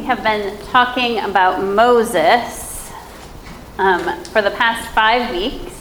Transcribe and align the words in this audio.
We 0.00 0.06
have 0.06 0.22
been 0.22 0.56
talking 0.68 1.18
about 1.18 1.62
Moses 1.62 2.90
um, 3.76 4.24
for 4.24 4.40
the 4.40 4.50
past 4.52 4.88
five 4.94 5.30
weeks. 5.30 5.74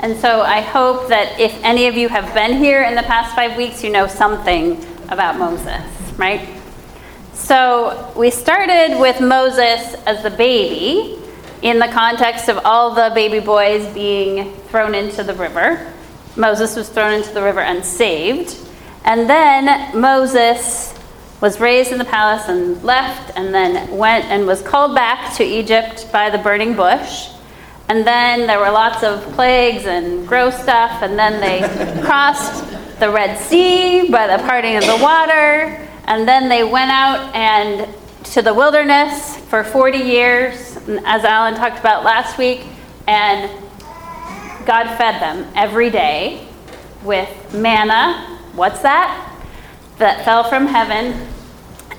And 0.00 0.16
so 0.16 0.40
I 0.40 0.60
hope 0.60 1.06
that 1.06 1.38
if 1.38 1.56
any 1.62 1.86
of 1.86 1.94
you 1.94 2.08
have 2.08 2.34
been 2.34 2.58
here 2.58 2.82
in 2.82 2.96
the 2.96 3.04
past 3.04 3.36
five 3.36 3.56
weeks, 3.56 3.84
you 3.84 3.90
know 3.90 4.08
something 4.08 4.84
about 5.08 5.38
Moses, 5.38 5.84
right? 6.16 6.48
So 7.32 8.12
we 8.16 8.32
started 8.32 8.98
with 8.98 9.20
Moses 9.20 9.94
as 10.04 10.24
the 10.24 10.30
baby 10.30 11.16
in 11.62 11.78
the 11.78 11.88
context 11.92 12.48
of 12.48 12.58
all 12.64 12.92
the 12.92 13.12
baby 13.14 13.38
boys 13.38 13.86
being 13.94 14.52
thrown 14.62 14.96
into 14.96 15.22
the 15.22 15.34
river. 15.34 15.92
Moses 16.34 16.74
was 16.74 16.88
thrown 16.88 17.12
into 17.12 17.32
the 17.32 17.42
river 17.42 17.60
and 17.60 17.84
saved. 17.84 18.56
And 19.04 19.30
then 19.30 19.96
Moses 19.96 20.99
was 21.40 21.58
raised 21.58 21.92
in 21.92 21.98
the 21.98 22.04
palace 22.04 22.48
and 22.48 22.82
left, 22.82 23.36
and 23.36 23.54
then 23.54 23.96
went 23.96 24.26
and 24.26 24.46
was 24.46 24.60
called 24.62 24.94
back 24.94 25.34
to 25.36 25.44
Egypt 25.44 26.06
by 26.12 26.30
the 26.30 26.38
burning 26.38 26.74
bush. 26.74 27.28
And 27.88 28.06
then 28.06 28.46
there 28.46 28.60
were 28.60 28.70
lots 28.70 29.02
of 29.02 29.20
plagues 29.32 29.86
and 29.86 30.28
gross 30.28 30.54
stuff, 30.60 31.02
and 31.02 31.18
then 31.18 31.40
they 31.40 32.02
crossed 32.04 32.64
the 33.00 33.10
Red 33.10 33.38
Sea 33.38 34.10
by 34.10 34.26
the 34.26 34.42
parting 34.44 34.76
of 34.76 34.84
the 34.84 34.98
water, 35.02 35.88
and 36.04 36.28
then 36.28 36.48
they 36.48 36.62
went 36.62 36.90
out 36.90 37.34
and 37.34 37.88
to 38.24 38.42
the 38.42 38.54
wilderness 38.54 39.36
for 39.36 39.64
40 39.64 39.98
years, 39.98 40.76
as 41.04 41.24
Alan 41.24 41.54
talked 41.54 41.80
about 41.80 42.04
last 42.04 42.38
week, 42.38 42.64
and 43.08 43.50
God 44.66 44.86
fed 44.96 45.20
them 45.20 45.50
every 45.56 45.90
day 45.90 46.46
with 47.02 47.54
manna. 47.54 48.38
What's 48.54 48.82
that? 48.82 49.26
That 49.98 50.24
fell 50.24 50.44
from 50.44 50.66
heaven, 50.66 51.26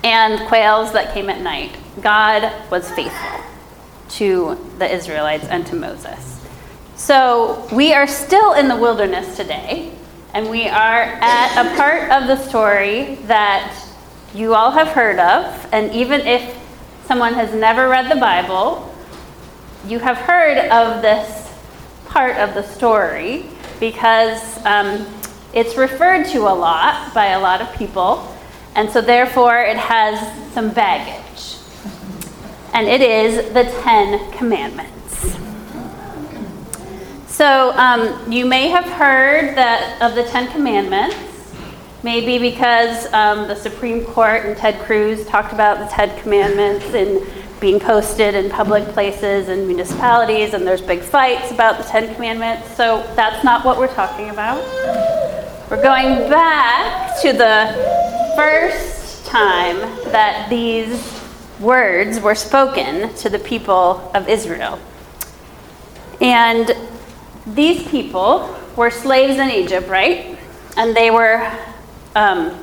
and 0.04 0.48
quails 0.48 0.94
that 0.94 1.14
came 1.14 1.30
at 1.30 1.42
night. 1.42 1.76
God 2.02 2.52
was 2.72 2.90
faithful 2.92 3.42
to 4.10 4.58
the 4.78 4.92
Israelites 4.92 5.46
and 5.46 5.66
to 5.68 5.76
Moses. 5.76 6.40
So 6.96 7.68
we 7.72 7.94
are 7.94 8.08
still 8.08 8.54
in 8.54 8.68
the 8.68 8.76
wilderness 8.76 9.36
today, 9.36 9.92
and 10.34 10.50
we 10.50 10.68
are 10.68 11.04
at 11.04 11.66
a 11.66 11.76
part 11.76 12.12
of 12.12 12.28
the 12.28 12.38
story 12.48 13.16
that 13.26 13.76
you 14.34 14.54
all 14.54 14.72
have 14.72 14.90
heard 14.90 15.20
of, 15.20 15.68
and 15.72 15.92
even 15.94 16.22
if 16.22 16.58
someone 17.06 17.34
has 17.34 17.54
never 17.54 17.90
read 17.90 18.10
the 18.10 18.20
Bible, 18.20 18.94
you 19.88 20.00
have 20.00 20.18
heard 20.18 20.58
of 20.70 21.02
this 21.02 21.52
part 22.06 22.38
of 22.38 22.54
the 22.54 22.64
story 22.64 23.46
because 23.80 24.64
um, 24.66 25.06
it's 25.54 25.76
referred 25.76 26.26
to 26.28 26.40
a 26.42 26.54
lot 26.54 27.14
by 27.14 27.28
a 27.28 27.40
lot 27.40 27.62
of 27.62 27.74
people, 27.76 28.31
and 28.76 28.90
so 28.90 29.02
therefore 29.02 29.60
it 29.60 29.78
has 29.78 30.54
some 30.54 30.70
baggage. 30.72 31.58
And 32.74 32.88
it 32.88 33.02
is 33.02 33.54
the 33.54 33.64
Ten 33.84 34.32
Commandments. 34.32 35.38
So 37.28 37.72
um, 37.72 38.32
you 38.32 38.46
may 38.46 38.70
have 38.70 38.86
heard 38.86 39.56
that 39.58 40.02
of 40.02 40.16
the 40.16 40.24
Ten 40.24 40.52
Commandments. 40.52 41.16
Maybe 42.04 42.40
because 42.40 43.12
um, 43.14 43.48
the 43.48 43.56
Supreme 43.56 44.04
Court 44.06 44.46
and 44.46 44.58
Ted 44.58 44.80
Cruz 44.82 45.24
talked 45.28 45.54
about 45.54 45.78
the 45.78 45.86
Ten 45.86 46.20
Commandments 46.22 46.86
and 46.96 47.22
being 47.60 47.80
posted 47.80 48.34
in 48.34 48.50
public 48.50 48.84
places 48.86 49.50
and 49.50 49.68
municipalities, 49.68 50.56
and 50.56 50.66
there's 50.66 50.82
big 50.82 51.02
fights 51.02 51.52
about 51.52 51.78
the 51.78 51.84
Ten 51.84 52.14
Commandments. 52.16 52.76
So 52.76 53.04
that's 53.16 53.44
not 53.44 53.64
what 53.64 53.78
we're 53.78 53.94
talking 53.94 54.32
about. 54.32 54.64
We're 55.70 55.82
going 55.82 56.28
back 56.28 57.22
to 57.22 57.34
the 57.34 58.11
first 58.36 59.26
time 59.26 59.80
that 60.12 60.50
these 60.50 61.22
words 61.60 62.20
were 62.20 62.36
spoken 62.36 63.14
to 63.16 63.30
the 63.30 63.40
people 63.40 64.12
of 64.16 64.28
Israel. 64.28 64.80
And 66.20 66.76
these 67.48 67.88
people 67.88 68.56
were 68.76 68.92
slaves 68.92 69.38
in 69.38 69.50
Egypt, 69.50 69.88
right? 69.88 70.38
And 70.78 70.96
they 70.96 71.12
were 71.12 71.52
um, 72.16 72.60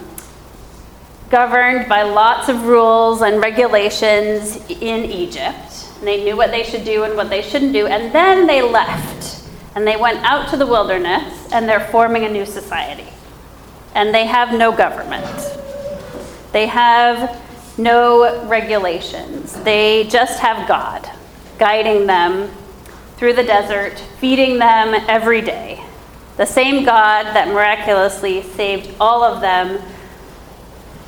governed 1.31 1.89
by 1.89 2.03
lots 2.03 2.49
of 2.49 2.65
rules 2.67 3.23
and 3.23 3.41
regulations 3.41 4.57
in 4.69 5.05
Egypt. 5.05 5.91
And 5.99 6.07
they 6.07 6.25
knew 6.25 6.37
what 6.37 6.51
they 6.51 6.63
should 6.63 6.85
do 6.85 7.05
and 7.05 7.17
what 7.17 7.29
they 7.29 7.43
shouldn't 7.43 7.73
do. 7.73 7.87
And 7.87 8.13
then 8.15 8.47
they 8.47 8.63
left 8.63 9.45
and 9.75 9.87
they 9.87 9.97
went 9.97 10.19
out 10.25 10.49
to 10.51 10.57
the 10.57 10.67
wilderness 10.67 11.53
and 11.53 11.69
they're 11.69 11.87
forming 11.89 12.25
a 12.25 12.29
new 12.29 12.47
society. 12.47 13.07
And 13.95 14.15
they 14.15 14.27
have 14.27 14.53
no 14.53 14.71
government, 14.71 15.25
they 16.53 16.67
have 16.67 17.41
no 17.79 18.47
regulations. 18.47 19.53
They 19.63 20.05
just 20.05 20.41
have 20.41 20.67
God 20.67 21.09
guiding 21.59 22.07
them 22.07 22.51
through 23.17 23.35
the 23.35 23.43
desert, 23.43 23.99
feeding 24.21 24.59
them 24.59 24.95
every 25.09 25.41
day. 25.41 25.83
The 26.37 26.47
same 26.47 26.85
God 26.85 27.25
that 27.35 27.49
miraculously 27.49 28.43
saved 28.43 28.95
all 29.01 29.25
of 29.25 29.41
them 29.41 29.83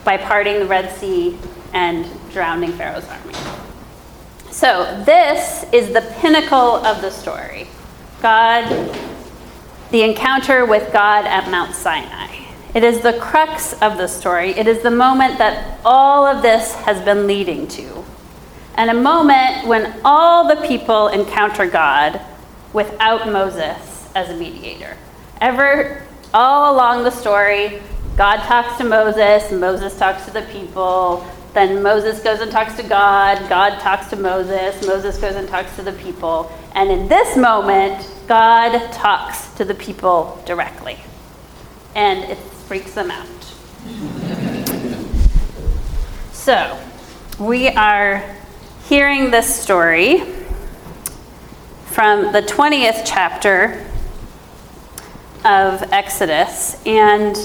by 0.05 0.17
parting 0.17 0.59
the 0.59 0.67
Red 0.67 0.91
Sea 0.91 1.39
and 1.72 2.07
drowning 2.33 2.72
Pharaoh's 2.72 3.07
army. 3.09 3.34
So, 4.51 5.03
this 5.07 5.65
is 5.72 5.93
the 5.93 6.03
pinnacle 6.19 6.84
of 6.84 7.01
the 7.01 7.11
story 7.11 7.69
God, 8.21 8.69
the 9.93 10.03
encounter 10.03 10.67
with 10.67 10.93
God 10.93 11.25
at 11.27 11.49
Mount 11.51 11.75
Sinai. 11.75 12.40
It 12.73 12.85
is 12.85 13.01
the 13.01 13.15
crux 13.15 13.73
of 13.83 13.97
the 13.97 14.07
story. 14.07 14.51
It 14.51 14.69
is 14.69 14.83
the 14.83 14.91
moment 14.91 15.39
that 15.39 15.81
all 15.85 16.25
of 16.25 16.41
this 16.43 16.75
has 16.75 17.05
been 17.05 17.27
leading 17.27 17.67
to. 17.69 18.05
And 18.77 18.91
a 18.91 18.95
moment 18.95 19.67
when 19.67 20.01
all 20.05 20.47
the 20.47 20.67
people 20.67 21.09
encounter 21.09 21.67
God 21.67 22.21
without 22.73 23.31
Moses 23.31 24.09
as 24.15 24.31
a 24.31 24.35
mediator. 24.35 24.97
Ever, 25.41 26.07
all 26.33 26.75
along 26.75 27.03
the 27.03 27.11
story, 27.11 27.83
God 28.17 28.37
talks 28.47 28.79
to 28.79 28.85
Moses, 28.85 29.51
Moses 29.51 29.99
talks 29.99 30.25
to 30.27 30.31
the 30.31 30.43
people, 30.43 31.27
then 31.55 31.83
Moses 31.83 32.23
goes 32.23 32.41
and 32.41 32.53
talks 32.53 32.77
to 32.77 32.83
God, 32.85 33.49
God 33.49 33.81
talks 33.81 34.09
to 34.11 34.17
Moses, 34.17 34.87
Moses 34.87 35.19
goes 35.19 35.35
and 35.35 35.49
talks 35.49 35.75
to 35.77 35.83
the 35.83 35.93
people. 35.93 36.53
And 36.75 36.91
in 36.91 37.09
this 37.09 37.37
moment, 37.37 38.09
God 38.29 38.93
talks 38.93 39.49
to 39.55 39.65
the 39.65 39.75
people 39.75 40.41
directly. 40.47 41.01
And 41.97 42.23
it 42.31 42.39
freaks 42.71 42.95
them 42.95 43.11
out. 43.11 43.27
so, 46.33 46.79
we 47.41 47.67
are 47.67 48.25
hearing 48.89 49.33
this 49.33 49.53
story 49.53 50.21
from 51.87 52.31
the 52.31 52.43
20th 52.43 53.03
chapter 53.05 53.85
of 55.45 55.83
Exodus. 55.93 56.81
And 56.87 57.37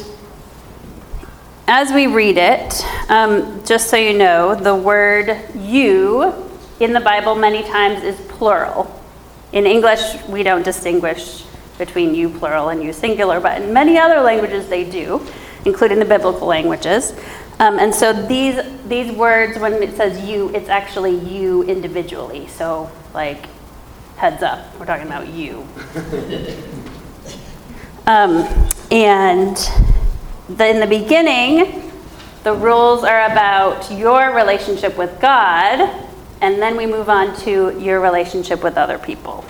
as 1.67 1.91
we 1.91 2.05
read 2.05 2.37
it, 2.37 2.85
um, 3.09 3.65
just 3.65 3.89
so 3.89 3.97
you 3.97 4.15
know, 4.15 4.53
the 4.53 4.75
word 4.75 5.41
you 5.55 6.35
in 6.79 6.93
the 6.93 6.99
Bible 6.99 7.33
many 7.33 7.63
times 7.63 8.03
is 8.03 8.15
plural. 8.27 9.01
In 9.51 9.65
English, 9.65 10.23
we 10.27 10.43
don't 10.43 10.63
distinguish 10.63 11.45
between 11.77 12.15
you 12.15 12.29
plural 12.29 12.69
and 12.69 12.83
you 12.83 12.93
singular, 12.93 13.39
but 13.39 13.61
in 13.61 13.73
many 13.73 13.97
other 13.97 14.21
languages 14.21 14.67
they 14.67 14.89
do, 14.89 15.25
including 15.65 15.99
the 15.99 16.05
biblical 16.05 16.47
languages. 16.47 17.13
Um, 17.59 17.79
and 17.79 17.93
so 17.93 18.11
these 18.11 18.59
these 18.87 19.15
words, 19.15 19.57
when 19.57 19.81
it 19.81 19.95
says 19.95 20.27
you, 20.27 20.49
it's 20.49 20.69
actually 20.69 21.15
you 21.15 21.63
individually. 21.63 22.47
So 22.47 22.91
like, 23.13 23.45
heads 24.17 24.43
up, 24.43 24.77
we're 24.79 24.85
talking 24.85 25.07
about 25.07 25.29
you. 25.29 25.65
um, 28.07 28.45
and 28.91 29.57
the, 30.49 30.67
in 30.67 30.79
the 30.79 30.87
beginning, 30.87 31.91
the 32.43 32.53
rules 32.53 33.03
are 33.03 33.31
about 33.31 33.91
your 33.91 34.35
relationship 34.35 34.97
with 34.97 35.19
God, 35.19 36.07
and 36.41 36.61
then 36.61 36.77
we 36.77 36.85
move 36.85 37.09
on 37.09 37.35
to 37.41 37.79
your 37.79 38.01
relationship 38.01 38.63
with 38.63 38.77
other 38.77 38.99
people. 38.99 39.43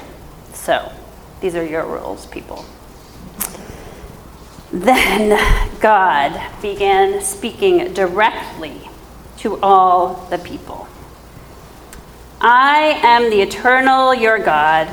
So. 0.54 0.92
These 1.46 1.54
are 1.54 1.64
your 1.64 1.86
rules, 1.86 2.26
people. 2.26 2.66
Then 4.74 5.40
God 5.80 6.42
began 6.60 7.22
speaking 7.22 7.94
directly 7.94 8.90
to 9.38 9.60
all 9.62 10.26
the 10.32 10.40
people. 10.40 10.88
I 12.42 13.00
am 13.04 13.30
the 13.30 13.42
eternal 13.44 14.16
your 14.16 14.40
God. 14.40 14.92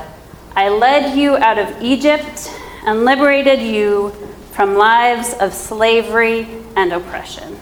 I 0.55 0.69
led 0.69 1.17
you 1.17 1.37
out 1.37 1.57
of 1.57 1.81
Egypt 1.81 2.53
and 2.85 3.03
liberated 3.03 3.59
you 3.59 4.11
from 4.51 4.75
lives 4.75 5.33
of 5.39 5.55
slavery 5.55 6.47
and 6.75 6.93
oppression. 6.93 7.59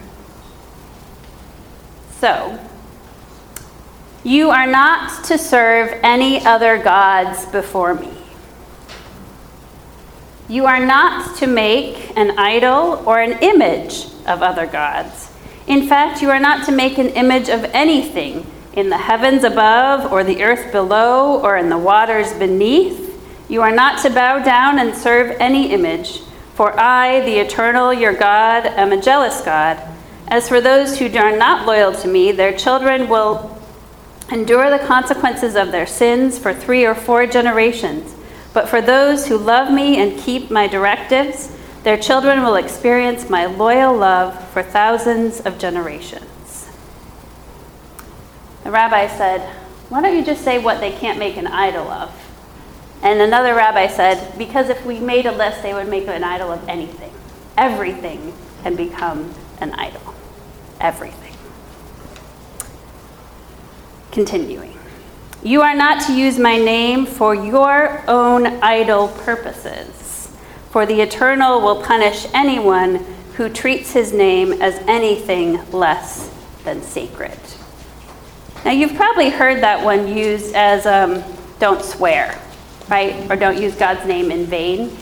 So, 2.18 2.58
you 4.22 4.50
are 4.50 4.66
not 4.66 5.24
to 5.24 5.38
serve 5.38 5.98
any 6.02 6.44
other 6.44 6.76
gods 6.76 7.46
before 7.46 7.94
me. 7.94 8.18
You 10.52 10.66
are 10.66 10.84
not 10.84 11.38
to 11.38 11.46
make 11.46 12.14
an 12.14 12.38
idol 12.38 13.02
or 13.06 13.22
an 13.22 13.38
image 13.40 14.04
of 14.26 14.42
other 14.42 14.66
gods. 14.66 15.32
In 15.66 15.88
fact, 15.88 16.20
you 16.20 16.28
are 16.28 16.38
not 16.38 16.66
to 16.66 16.72
make 16.72 16.98
an 16.98 17.08
image 17.08 17.48
of 17.48 17.64
anything 17.72 18.46
in 18.74 18.90
the 18.90 18.98
heavens 18.98 19.44
above, 19.44 20.12
or 20.12 20.22
the 20.22 20.42
earth 20.42 20.70
below, 20.70 21.40
or 21.40 21.56
in 21.56 21.70
the 21.70 21.78
waters 21.78 22.34
beneath. 22.34 23.18
You 23.48 23.62
are 23.62 23.72
not 23.72 24.02
to 24.02 24.10
bow 24.10 24.40
down 24.44 24.78
and 24.78 24.94
serve 24.94 25.34
any 25.40 25.72
image, 25.72 26.20
for 26.52 26.78
I, 26.78 27.20
the 27.20 27.38
eternal 27.38 27.94
your 27.94 28.12
God, 28.12 28.66
am 28.66 28.92
a 28.92 29.00
jealous 29.00 29.40
God. 29.40 29.80
As 30.28 30.50
for 30.50 30.60
those 30.60 30.98
who 30.98 31.06
are 31.16 31.34
not 31.34 31.66
loyal 31.66 31.94
to 31.94 32.08
me, 32.08 32.30
their 32.30 32.54
children 32.54 33.08
will 33.08 33.58
endure 34.30 34.68
the 34.68 34.84
consequences 34.84 35.56
of 35.56 35.72
their 35.72 35.86
sins 35.86 36.38
for 36.38 36.52
three 36.52 36.84
or 36.84 36.94
four 36.94 37.26
generations. 37.26 38.16
But 38.52 38.68
for 38.68 38.82
those 38.82 39.26
who 39.26 39.38
love 39.38 39.72
me 39.72 40.00
and 40.00 40.18
keep 40.18 40.50
my 40.50 40.66
directives, 40.66 41.50
their 41.82 41.96
children 41.96 42.42
will 42.42 42.54
experience 42.56 43.28
my 43.28 43.46
loyal 43.46 43.96
love 43.96 44.48
for 44.50 44.62
thousands 44.62 45.40
of 45.40 45.58
generations. 45.58 46.70
The 48.64 48.70
rabbi 48.70 49.08
said, 49.08 49.40
Why 49.88 50.02
don't 50.02 50.16
you 50.16 50.24
just 50.24 50.44
say 50.44 50.58
what 50.58 50.80
they 50.80 50.92
can't 50.92 51.18
make 51.18 51.36
an 51.36 51.46
idol 51.46 51.88
of? 51.88 52.14
And 53.02 53.20
another 53.20 53.54
rabbi 53.54 53.88
said, 53.88 54.38
Because 54.38 54.68
if 54.68 54.84
we 54.86 55.00
made 55.00 55.26
a 55.26 55.32
list, 55.32 55.62
they 55.62 55.74
would 55.74 55.88
make 55.88 56.06
an 56.06 56.22
idol 56.22 56.52
of 56.52 56.68
anything. 56.68 57.12
Everything 57.56 58.32
can 58.62 58.76
become 58.76 59.34
an 59.60 59.72
idol. 59.72 60.14
Everything. 60.80 61.34
Continuing. 64.12 64.78
You 65.44 65.62
are 65.62 65.74
not 65.74 66.06
to 66.06 66.14
use 66.14 66.38
my 66.38 66.56
name 66.56 67.04
for 67.04 67.34
your 67.34 68.04
own 68.06 68.46
idle 68.62 69.08
purposes, 69.08 70.30
for 70.70 70.86
the 70.86 71.00
Eternal 71.00 71.60
will 71.60 71.82
punish 71.82 72.28
anyone 72.32 73.04
who 73.34 73.48
treats 73.48 73.92
his 73.92 74.12
name 74.12 74.52
as 74.62 74.76
anything 74.86 75.68
less 75.72 76.32
than 76.62 76.80
sacred. 76.80 77.36
Now, 78.64 78.70
you've 78.70 78.94
probably 78.94 79.30
heard 79.30 79.64
that 79.64 79.84
one 79.84 80.06
used 80.06 80.54
as 80.54 80.86
um, 80.86 81.24
don't 81.58 81.82
swear, 81.82 82.40
right? 82.88 83.28
Or 83.28 83.34
don't 83.34 83.60
use 83.60 83.74
God's 83.74 84.06
name 84.06 84.30
in 84.30 84.46
vain. 84.46 84.96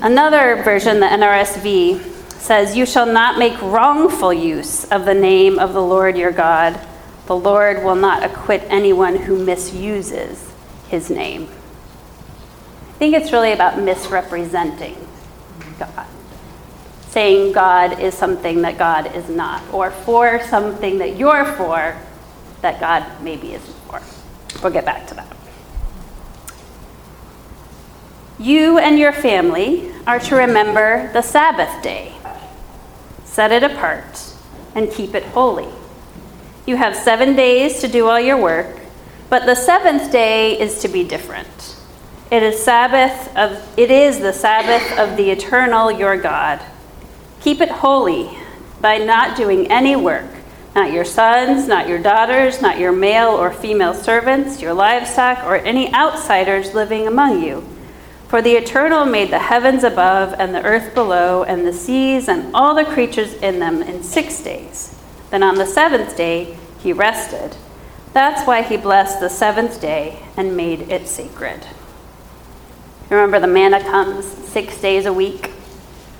Another 0.00 0.62
version, 0.62 1.00
the 1.00 1.06
NRSV, 1.06 2.00
says, 2.40 2.74
You 2.74 2.86
shall 2.86 3.04
not 3.04 3.38
make 3.38 3.60
wrongful 3.60 4.32
use 4.32 4.86
of 4.86 5.04
the 5.04 5.14
name 5.14 5.58
of 5.58 5.74
the 5.74 5.82
Lord 5.82 6.16
your 6.16 6.32
God 6.32 6.80
the 7.26 7.36
Lord 7.36 7.82
will 7.82 7.94
not 7.94 8.22
acquit 8.22 8.62
anyone 8.68 9.16
who 9.16 9.42
misuses 9.42 10.52
his 10.88 11.10
name. 11.10 11.48
I 12.88 12.92
think 12.98 13.14
it's 13.14 13.32
really 13.32 13.52
about 13.52 13.78
misrepresenting 13.80 14.96
God. 15.78 16.06
Saying 17.08 17.52
God 17.52 18.00
is 18.00 18.14
something 18.14 18.62
that 18.62 18.76
God 18.76 19.14
is 19.14 19.28
not, 19.28 19.62
or 19.72 19.90
for 19.90 20.42
something 20.44 20.98
that 20.98 21.16
you're 21.16 21.44
for 21.44 21.96
that 22.60 22.80
God 22.80 23.04
maybe 23.22 23.54
isn't 23.54 23.74
for. 23.86 24.00
We'll 24.62 24.72
get 24.72 24.84
back 24.84 25.06
to 25.08 25.14
that. 25.14 25.36
You 28.38 28.78
and 28.78 28.98
your 28.98 29.12
family 29.12 29.92
are 30.06 30.18
to 30.18 30.36
remember 30.36 31.12
the 31.12 31.22
Sabbath 31.22 31.82
day, 31.82 32.12
set 33.24 33.52
it 33.52 33.62
apart, 33.62 34.34
and 34.74 34.90
keep 34.90 35.14
it 35.14 35.22
holy. 35.24 35.68
You 36.66 36.76
have 36.76 36.96
seven 36.96 37.36
days 37.36 37.80
to 37.80 37.88
do 37.88 38.08
all 38.08 38.18
your 38.18 38.38
work, 38.38 38.78
but 39.28 39.44
the 39.44 39.54
seventh 39.54 40.10
day 40.10 40.58
is 40.58 40.78
to 40.78 40.88
be 40.88 41.04
different. 41.04 41.76
It 42.30 42.42
is 42.42 42.64
Sabbath 42.64 43.36
of 43.36 43.78
it 43.78 43.90
is 43.90 44.20
the 44.20 44.32
Sabbath 44.32 44.98
of 44.98 45.18
the 45.18 45.30
eternal 45.30 45.92
your 45.92 46.16
God. 46.16 46.64
Keep 47.42 47.60
it 47.60 47.68
holy 47.68 48.30
by 48.80 48.96
not 48.96 49.36
doing 49.36 49.70
any 49.70 49.94
work, 49.94 50.30
not 50.74 50.90
your 50.90 51.04
sons, 51.04 51.68
not 51.68 51.86
your 51.86 51.98
daughters, 51.98 52.62
not 52.62 52.78
your 52.78 52.92
male 52.92 53.28
or 53.28 53.52
female 53.52 53.92
servants, 53.92 54.62
your 54.62 54.72
livestock, 54.72 55.44
or 55.44 55.56
any 55.56 55.92
outsiders 55.92 56.72
living 56.72 57.06
among 57.06 57.42
you. 57.42 57.62
For 58.28 58.40
the 58.40 58.52
Eternal 58.52 59.04
made 59.04 59.30
the 59.30 59.38
heavens 59.38 59.84
above 59.84 60.34
and 60.38 60.54
the 60.54 60.64
earth 60.64 60.94
below 60.94 61.42
and 61.42 61.66
the 61.66 61.74
seas 61.74 62.26
and 62.26 62.56
all 62.56 62.74
the 62.74 62.86
creatures 62.86 63.34
in 63.34 63.58
them 63.58 63.82
in 63.82 64.02
six 64.02 64.40
days 64.40 64.93
then 65.34 65.42
on 65.42 65.56
the 65.56 65.66
seventh 65.66 66.16
day, 66.16 66.56
he 66.78 66.92
rested. 66.92 67.56
That's 68.12 68.46
why 68.46 68.62
he 68.62 68.76
blessed 68.76 69.18
the 69.18 69.28
seventh 69.28 69.80
day 69.80 70.22
and 70.36 70.56
made 70.56 70.82
it 70.82 71.08
sacred. 71.08 71.66
Remember, 73.10 73.40
the 73.40 73.48
manna 73.48 73.82
comes 73.82 74.24
six 74.24 74.80
days 74.80 75.06
a 75.06 75.12
week. 75.12 75.50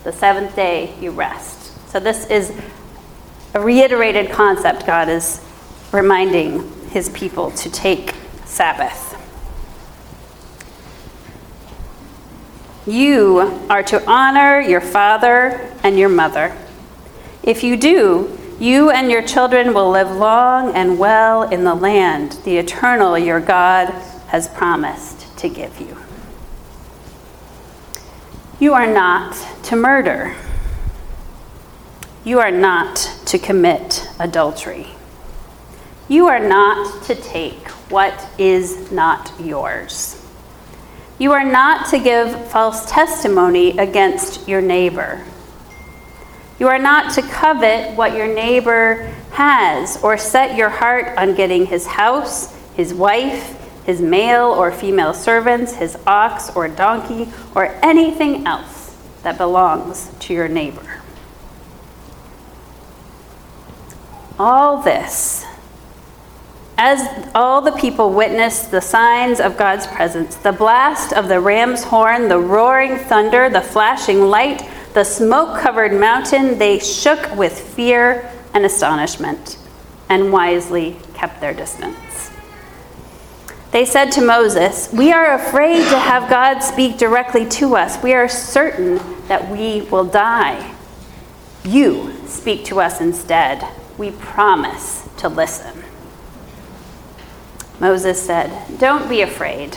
The 0.02 0.12
seventh 0.12 0.56
day, 0.56 0.96
you 1.00 1.12
rest. 1.12 1.88
So, 1.90 2.00
this 2.00 2.26
is 2.26 2.52
a 3.54 3.60
reiterated 3.60 4.32
concept 4.32 4.84
God 4.84 5.08
is 5.08 5.40
reminding 5.92 6.68
his 6.88 7.08
people 7.10 7.52
to 7.52 7.70
take 7.70 8.16
Sabbath. 8.46 9.12
You 12.84 13.62
are 13.70 13.84
to 13.84 14.04
honor 14.10 14.60
your 14.60 14.80
father 14.80 15.72
and 15.84 15.96
your 15.96 16.08
mother. 16.08 16.56
If 17.44 17.62
you 17.62 17.76
do, 17.76 18.40
you 18.60 18.90
and 18.90 19.10
your 19.10 19.22
children 19.22 19.74
will 19.74 19.90
live 19.90 20.10
long 20.10 20.74
and 20.74 20.98
well 20.98 21.42
in 21.42 21.64
the 21.64 21.74
land 21.74 22.32
the 22.44 22.56
eternal 22.56 23.18
your 23.18 23.40
God 23.40 23.90
has 24.28 24.48
promised 24.48 25.36
to 25.38 25.48
give 25.48 25.80
you. 25.80 25.96
You 28.60 28.74
are 28.74 28.86
not 28.86 29.34
to 29.64 29.76
murder. 29.76 30.34
You 32.24 32.40
are 32.40 32.50
not 32.50 32.96
to 33.26 33.38
commit 33.38 34.08
adultery. 34.18 34.88
You 36.08 36.28
are 36.28 36.38
not 36.40 37.02
to 37.04 37.14
take 37.14 37.68
what 37.90 38.28
is 38.38 38.90
not 38.92 39.32
yours. 39.40 40.20
You 41.18 41.32
are 41.32 41.44
not 41.44 41.88
to 41.90 41.98
give 41.98 42.48
false 42.50 42.90
testimony 42.90 43.76
against 43.78 44.48
your 44.48 44.60
neighbor. 44.60 45.24
You 46.58 46.68
are 46.68 46.78
not 46.78 47.12
to 47.14 47.22
covet 47.22 47.96
what 47.96 48.14
your 48.14 48.32
neighbor 48.32 49.12
has 49.32 50.02
or 50.02 50.16
set 50.16 50.56
your 50.56 50.68
heart 50.68 51.16
on 51.18 51.34
getting 51.34 51.66
his 51.66 51.86
house, 51.86 52.54
his 52.74 52.94
wife, 52.94 53.60
his 53.84 54.00
male 54.00 54.46
or 54.46 54.70
female 54.70 55.12
servants, 55.12 55.74
his 55.74 55.98
ox 56.06 56.54
or 56.54 56.68
donkey, 56.68 57.28
or 57.54 57.66
anything 57.82 58.46
else 58.46 58.96
that 59.22 59.36
belongs 59.36 60.10
to 60.20 60.32
your 60.32 60.48
neighbor. 60.48 61.00
All 64.38 64.82
this, 64.82 65.44
as 66.78 67.28
all 67.34 67.60
the 67.60 67.72
people 67.72 68.10
witnessed 68.10 68.70
the 68.70 68.80
signs 68.80 69.38
of 69.40 69.56
God's 69.56 69.86
presence, 69.86 70.36
the 70.36 70.52
blast 70.52 71.12
of 71.12 71.28
the 71.28 71.40
ram's 71.40 71.84
horn, 71.84 72.28
the 72.28 72.38
roaring 72.38 72.96
thunder, 72.96 73.48
the 73.48 73.60
flashing 73.60 74.22
light, 74.22 74.62
the 74.94 75.04
smoke 75.04 75.60
covered 75.60 75.92
mountain, 75.92 76.56
they 76.58 76.78
shook 76.78 77.34
with 77.36 77.58
fear 77.58 78.30
and 78.54 78.64
astonishment 78.64 79.58
and 80.08 80.32
wisely 80.32 80.96
kept 81.14 81.40
their 81.40 81.52
distance. 81.52 82.30
They 83.72 83.84
said 83.84 84.12
to 84.12 84.20
Moses, 84.20 84.92
We 84.92 85.12
are 85.12 85.34
afraid 85.34 85.78
to 85.78 85.98
have 85.98 86.30
God 86.30 86.60
speak 86.60 86.96
directly 86.96 87.44
to 87.50 87.74
us. 87.74 88.00
We 88.04 88.14
are 88.14 88.28
certain 88.28 89.00
that 89.26 89.50
we 89.50 89.82
will 89.82 90.04
die. 90.04 90.72
You 91.64 92.14
speak 92.26 92.64
to 92.66 92.80
us 92.80 93.00
instead. 93.00 93.66
We 93.98 94.12
promise 94.12 95.08
to 95.16 95.28
listen. 95.28 95.82
Moses 97.80 98.24
said, 98.24 98.78
Don't 98.78 99.08
be 99.08 99.22
afraid. 99.22 99.76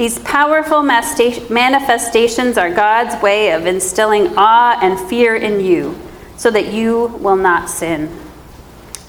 These 0.00 0.18
powerful 0.20 0.82
manifestations 0.82 2.56
are 2.56 2.70
God's 2.70 3.22
way 3.22 3.52
of 3.52 3.66
instilling 3.66 4.32
awe 4.34 4.78
and 4.80 4.98
fear 5.10 5.36
in 5.36 5.60
you 5.60 6.00
so 6.38 6.50
that 6.52 6.72
you 6.72 7.08
will 7.20 7.36
not 7.36 7.68
sin. 7.68 8.10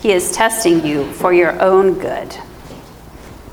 He 0.02 0.12
is 0.12 0.34
testing 0.34 0.86
you 0.86 1.10
for 1.14 1.32
your 1.32 1.58
own 1.62 1.94
good. 1.94 2.36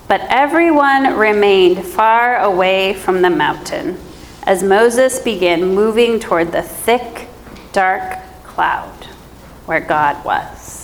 But 0.08 0.22
everyone 0.22 1.16
remained 1.16 1.86
far 1.86 2.38
away 2.40 2.94
from 2.94 3.22
the 3.22 3.30
mountain 3.30 4.00
as 4.42 4.64
Moses 4.64 5.20
began 5.20 5.76
moving 5.76 6.18
toward 6.18 6.50
the 6.50 6.62
thick, 6.62 7.28
dark 7.70 8.18
cloud 8.42 9.04
where 9.64 9.78
God 9.78 10.24
was. 10.24 10.77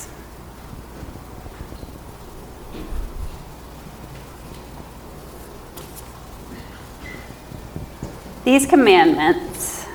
These 8.44 8.66
commandments 8.66 9.86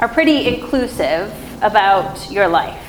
are 0.00 0.08
pretty 0.08 0.48
inclusive 0.48 1.32
about 1.62 2.28
your 2.32 2.48
life, 2.48 2.82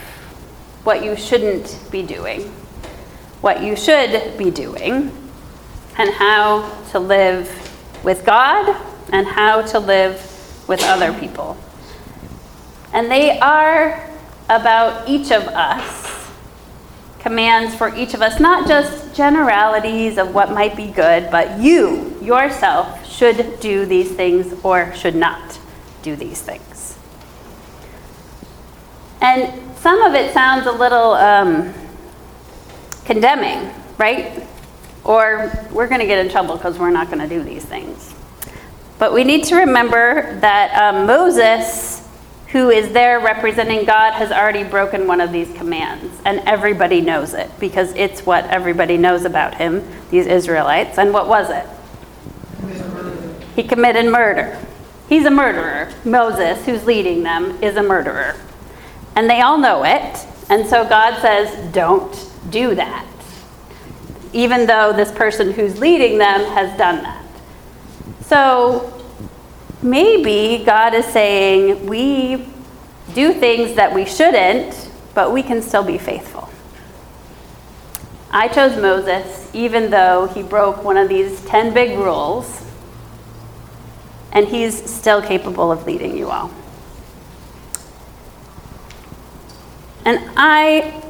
what 0.84 1.04
you 1.04 1.16
shouldn't 1.16 1.80
be 1.92 2.02
doing, 2.02 2.42
what 3.42 3.62
you 3.62 3.76
should 3.76 4.36
be 4.36 4.50
doing, 4.50 5.12
and 6.00 6.10
how 6.10 6.68
to 6.92 7.00
live 7.00 7.48
with 8.04 8.26
God 8.26 8.76
and 9.14 9.28
how 9.28 9.62
to 9.62 9.78
live 9.78 10.16
with 10.68 10.82
other 10.84 11.14
people. 11.20 11.56
And 12.94 13.12
they 13.12 13.40
are 13.40 14.04
about 14.50 15.08
each 15.08 15.32
of 15.32 15.44
us, 15.44 16.32
commands 17.20 17.76
for 17.76 17.96
each 17.96 18.16
of 18.16 18.24
us, 18.24 18.40
not 18.40 18.68
just 18.68 19.16
generalities 19.16 20.18
of 20.18 20.34
what 20.34 20.52
might 20.52 20.76
be 20.76 20.88
good, 20.88 21.30
but 21.30 21.60
you, 21.60 22.18
yourself, 22.24 22.97
should 23.18 23.60
do 23.60 23.86
these 23.86 24.12
things 24.12 24.54
or 24.64 24.94
should 24.94 25.16
not 25.16 25.60
do 26.04 26.16
these 26.16 26.42
things. 26.42 26.98
And 29.22 29.76
some 29.78 30.02
of 30.04 30.14
it 30.14 30.34
sounds 30.34 30.68
a 30.68 30.72
little 30.72 31.14
um, 31.14 31.74
condemning, 33.06 33.74
right? 33.98 34.46
Or 35.04 35.52
we're 35.72 35.88
going 35.88 36.02
to 36.02 36.06
get 36.06 36.24
in 36.24 36.32
trouble 36.32 36.58
because 36.58 36.78
we're 36.78 36.92
not 36.92 37.08
going 37.08 37.28
to 37.28 37.28
do 37.28 37.42
these 37.42 37.66
things. 37.66 38.14
But 39.00 39.14
we 39.14 39.24
need 39.24 39.46
to 39.46 39.56
remember 39.56 40.40
that 40.40 40.74
um, 40.76 41.08
Moses, 41.08 42.08
who 42.50 42.70
is 42.70 42.92
there 42.92 43.20
representing 43.20 43.86
God, 43.86 44.14
has 44.14 44.32
already 44.32 44.64
broken 44.64 45.08
one 45.08 45.22
of 45.22 45.32
these 45.32 45.52
commands. 45.54 46.22
And 46.26 46.40
everybody 46.42 47.02
knows 47.02 47.34
it 47.34 47.50
because 47.60 47.94
it's 47.96 48.26
what 48.26 48.46
everybody 48.46 48.98
knows 48.98 49.26
about 49.26 49.56
him, 49.56 49.88
these 50.12 50.28
Israelites. 50.28 51.00
And 51.00 51.14
what 51.14 51.28
was 51.28 51.50
it? 51.50 51.66
He 53.58 53.64
committed 53.64 54.06
murder. 54.06 54.56
He's 55.10 55.26
a 55.26 55.32
murderer. 55.32 55.92
Moses, 56.06 56.64
who's 56.64 56.86
leading 56.86 57.24
them, 57.24 57.58
is 57.64 57.76
a 57.76 57.82
murderer. 57.82 58.36
And 59.16 59.28
they 59.28 59.42
all 59.42 59.58
know 59.58 59.84
it. 59.84 60.28
And 60.48 60.68
so 60.68 60.88
God 60.88 61.20
says, 61.22 61.74
don't 61.74 62.32
do 62.52 62.76
that. 62.76 63.04
Even 64.32 64.68
though 64.68 64.94
this 64.94 65.12
person 65.12 65.52
who's 65.52 65.80
leading 65.80 66.20
them 66.20 66.42
has 66.52 66.78
done 66.78 67.02
that. 67.02 67.26
So 68.22 68.94
maybe 69.82 70.64
God 70.64 70.94
is 70.94 71.06
saying 71.06 71.88
we 71.88 72.48
do 73.16 73.34
things 73.34 73.76
that 73.76 73.92
we 73.92 74.06
shouldn't, 74.06 74.92
but 75.16 75.34
we 75.34 75.42
can 75.42 75.64
still 75.64 75.84
be 75.84 75.98
faithful. 75.98 76.48
I 78.30 78.50
chose 78.50 78.80
Moses 78.80 79.50
even 79.52 79.90
though 79.90 80.28
he 80.28 80.44
broke 80.44 80.84
one 80.84 80.98
of 80.98 81.10
these 81.10 81.44
10 81.46 81.74
big 81.74 81.98
rules, 81.98 82.67
and 84.32 84.48
he's 84.48 84.90
still 84.90 85.22
capable 85.22 85.72
of 85.72 85.86
leading 85.86 86.18
you 86.18 86.30
all. 86.30 86.52
And 90.06 90.20
I, 90.38 91.04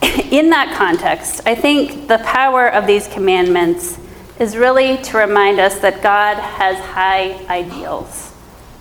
in 0.30 0.50
that 0.50 0.76
context, 0.76 1.42
I 1.44 1.54
think 1.54 2.08
the 2.08 2.18
power 2.18 2.68
of 2.68 2.86
these 2.86 3.08
commandments 3.08 3.98
is 4.38 4.56
really 4.56 4.98
to 4.98 5.18
remind 5.18 5.58
us 5.58 5.78
that 5.80 6.02
God 6.02 6.36
has 6.36 6.78
high 6.78 7.44
ideals 7.48 8.32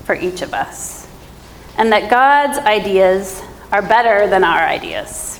for 0.03 0.15
each 0.15 0.41
of 0.41 0.53
us, 0.53 1.07
and 1.77 1.91
that 1.91 2.09
God's 2.09 2.57
ideas 2.59 3.41
are 3.71 3.81
better 3.81 4.27
than 4.27 4.43
our 4.43 4.59
ideas, 4.59 5.39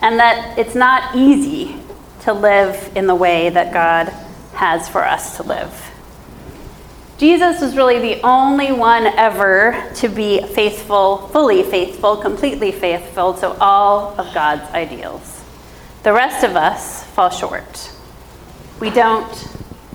and 0.00 0.18
that 0.18 0.58
it's 0.58 0.74
not 0.74 1.14
easy 1.14 1.76
to 2.20 2.32
live 2.32 2.92
in 2.94 3.06
the 3.06 3.14
way 3.14 3.50
that 3.50 3.72
God 3.72 4.08
has 4.54 4.88
for 4.88 5.04
us 5.04 5.36
to 5.36 5.42
live. 5.42 5.91
Jesus 7.22 7.60
was 7.60 7.76
really 7.76 8.00
the 8.00 8.20
only 8.22 8.72
one 8.72 9.06
ever 9.06 9.88
to 9.94 10.08
be 10.08 10.42
faithful, 10.42 11.28
fully 11.28 11.62
faithful, 11.62 12.16
completely 12.16 12.72
faithful 12.72 13.32
to 13.34 13.46
all 13.60 14.20
of 14.20 14.34
God's 14.34 14.68
ideals. 14.74 15.44
The 16.02 16.12
rest 16.12 16.42
of 16.42 16.56
us 16.56 17.04
fall 17.04 17.30
short 17.30 17.92
we 18.80 18.90
don't 18.90 19.32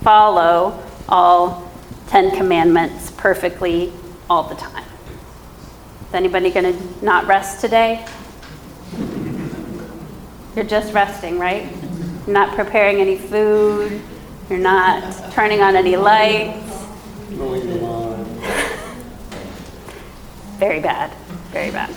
follow 0.04 0.82
all 1.10 1.70
Ten 2.08 2.34
Commandments 2.34 3.12
perfectly 3.18 3.92
all 4.30 4.44
the 4.44 4.56
time. 4.56 4.86
Is 6.08 6.14
anybody 6.14 6.50
going 6.50 6.78
to 6.78 7.06
not 7.06 7.28
rest 7.28 7.60
today? 7.60 8.08
You're 10.56 10.64
just 10.64 10.94
resting, 10.94 11.40
right? 11.40 11.70
You're 12.26 12.34
not 12.34 12.56
preparing 12.56 13.02
any 13.02 13.18
food. 13.18 14.02
You're 14.50 14.60
not 14.60 15.34
turning 15.34 15.60
on 15.60 15.76
any 15.76 15.98
lights. 15.98 16.67
Very 20.58 20.80
bad. 20.80 21.12
Very 21.52 21.72
bad. 21.72 21.94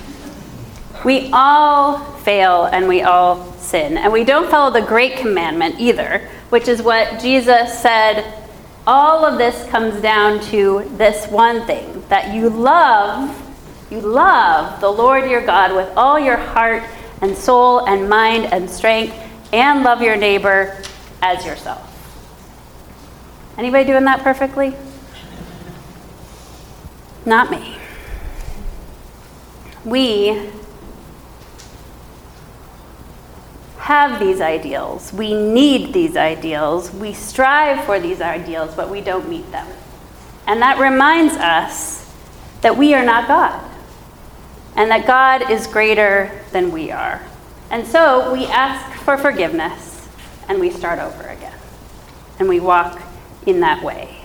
We 1.04 1.30
all 1.32 1.98
fail 2.18 2.64
and 2.64 2.88
we 2.88 3.02
all 3.02 3.52
sin. 3.54 3.96
And 3.96 4.12
we 4.12 4.24
don't 4.24 4.50
follow 4.50 4.72
the 4.72 4.84
great 4.84 5.16
commandment 5.16 5.76
either, 5.78 6.28
which 6.50 6.68
is 6.68 6.82
what 6.82 7.20
Jesus 7.20 7.80
said. 7.80 8.34
All 8.86 9.24
of 9.24 9.38
this 9.38 9.66
comes 9.70 10.02
down 10.02 10.40
to 10.46 10.90
this 10.96 11.30
one 11.30 11.64
thing 11.66 12.04
that 12.08 12.34
you 12.34 12.50
love, 12.50 13.30
you 13.90 14.00
love 14.00 14.80
the 14.80 14.90
Lord 14.90 15.30
your 15.30 15.46
God 15.46 15.74
with 15.74 15.88
all 15.96 16.18
your 16.18 16.36
heart 16.36 16.82
and 17.22 17.36
soul 17.36 17.86
and 17.86 18.08
mind 18.08 18.46
and 18.46 18.68
strength, 18.68 19.14
and 19.52 19.84
love 19.84 20.02
your 20.02 20.16
neighbor 20.16 20.82
as 21.22 21.46
yourself. 21.46 21.86
Anybody 23.56 23.84
doing 23.84 24.04
that 24.04 24.22
perfectly? 24.22 24.74
Not 27.26 27.50
me. 27.50 27.76
We 29.84 30.50
have 33.78 34.20
these 34.20 34.40
ideals. 34.40 35.12
We 35.12 35.34
need 35.34 35.92
these 35.92 36.16
ideals. 36.16 36.92
We 36.92 37.12
strive 37.12 37.84
for 37.84 37.98
these 37.98 38.20
ideals, 38.20 38.74
but 38.74 38.88
we 38.90 39.00
don't 39.00 39.28
meet 39.28 39.50
them. 39.50 39.66
And 40.46 40.62
that 40.62 40.78
reminds 40.78 41.34
us 41.34 42.10
that 42.60 42.76
we 42.76 42.94
are 42.94 43.04
not 43.04 43.26
God 43.26 43.68
and 44.76 44.90
that 44.90 45.06
God 45.06 45.50
is 45.50 45.66
greater 45.66 46.42
than 46.52 46.70
we 46.70 46.90
are. 46.90 47.22
And 47.70 47.86
so 47.86 48.32
we 48.32 48.46
ask 48.46 48.98
for 49.02 49.16
forgiveness 49.16 50.08
and 50.48 50.60
we 50.60 50.70
start 50.70 50.98
over 50.98 51.22
again. 51.22 51.58
And 52.38 52.48
we 52.48 52.60
walk 52.60 53.00
in 53.46 53.60
that 53.60 53.82
way. 53.82 54.19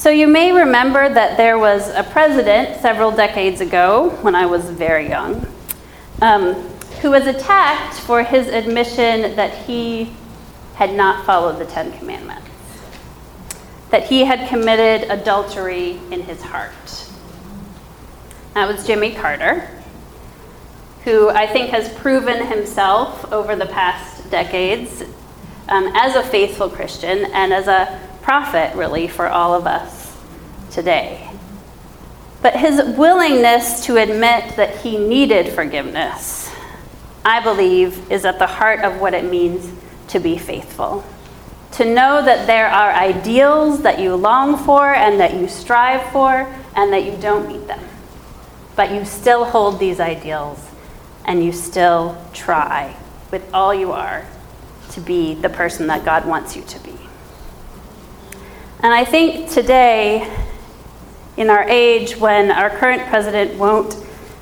So 0.00 0.08
you 0.08 0.28
may 0.28 0.50
remember 0.50 1.10
that 1.10 1.36
there 1.36 1.58
was 1.58 1.90
a 1.90 2.02
president 2.02 2.80
several 2.80 3.10
decades 3.10 3.60
ago 3.60 4.16
when 4.22 4.34
I 4.34 4.46
was 4.46 4.70
very 4.70 5.06
young. 5.06 5.46
Um, 6.22 6.54
who 7.02 7.10
was 7.10 7.26
attacked 7.26 8.00
for 8.00 8.22
his 8.22 8.46
admission 8.46 9.36
that 9.36 9.52
he 9.66 10.10
had 10.76 10.94
not 10.94 11.26
followed 11.26 11.58
the 11.58 11.66
Ten 11.66 11.92
Commandments, 11.98 12.48
that 13.90 14.04
he 14.04 14.24
had 14.24 14.48
committed 14.48 15.10
adultery 15.10 16.00
in 16.10 16.22
his 16.22 16.40
heart. 16.40 17.06
That 18.54 18.66
was 18.74 18.86
Jimmy 18.86 19.14
Carter, 19.14 19.68
who 21.04 21.28
I 21.28 21.46
think 21.46 21.68
has 21.72 21.92
proven 21.96 22.46
himself 22.46 23.30
over 23.30 23.54
the 23.54 23.66
past 23.66 24.30
decades 24.30 25.02
um, 25.68 25.92
as 25.94 26.16
a 26.16 26.22
faithful 26.22 26.70
Christian 26.70 27.26
and 27.34 27.52
as 27.52 27.68
a 27.68 28.09
prophet, 28.22 28.74
really, 28.76 29.08
for 29.08 29.28
all 29.28 29.54
of 29.54 29.66
us 29.66 30.16
today. 30.70 31.30
But 32.42 32.56
his 32.56 32.96
willingness 32.96 33.84
to 33.86 33.96
admit 33.96 34.56
that 34.56 34.78
he 34.78 34.98
needed 34.98 35.52
forgiveness 35.52 36.40
I 37.24 37.40
believe, 37.40 38.10
is 38.10 38.24
at 38.24 38.38
the 38.38 38.46
heart 38.46 38.80
of 38.80 39.00
what 39.00 39.14
it 39.14 39.30
means 39.30 39.70
to 40.08 40.18
be 40.18 40.38
faithful. 40.38 41.04
To 41.72 41.84
know 41.84 42.24
that 42.24 42.46
there 42.46 42.68
are 42.68 42.92
ideals 42.92 43.82
that 43.82 44.00
you 44.00 44.14
long 44.14 44.56
for 44.56 44.92
and 44.92 45.20
that 45.20 45.34
you 45.34 45.46
strive 45.46 46.10
for 46.12 46.52
and 46.74 46.92
that 46.92 47.04
you 47.04 47.16
don't 47.18 47.46
meet 47.46 47.66
them. 47.66 47.80
But 48.74 48.92
you 48.92 49.04
still 49.04 49.44
hold 49.44 49.78
these 49.78 50.00
ideals 50.00 50.66
and 51.24 51.44
you 51.44 51.52
still 51.52 52.20
try 52.32 52.96
with 53.30 53.48
all 53.52 53.74
you 53.74 53.92
are 53.92 54.26
to 54.92 55.00
be 55.00 55.34
the 55.34 55.50
person 55.50 55.86
that 55.88 56.04
God 56.04 56.26
wants 56.26 56.56
you 56.56 56.62
to 56.62 56.80
be. 56.80 56.98
And 58.82 58.94
I 58.94 59.04
think 59.04 59.50
today, 59.50 60.26
in 61.36 61.50
our 61.50 61.68
age 61.68 62.16
when 62.16 62.50
our 62.50 62.70
current 62.70 63.06
president 63.08 63.58
won't 63.58 63.94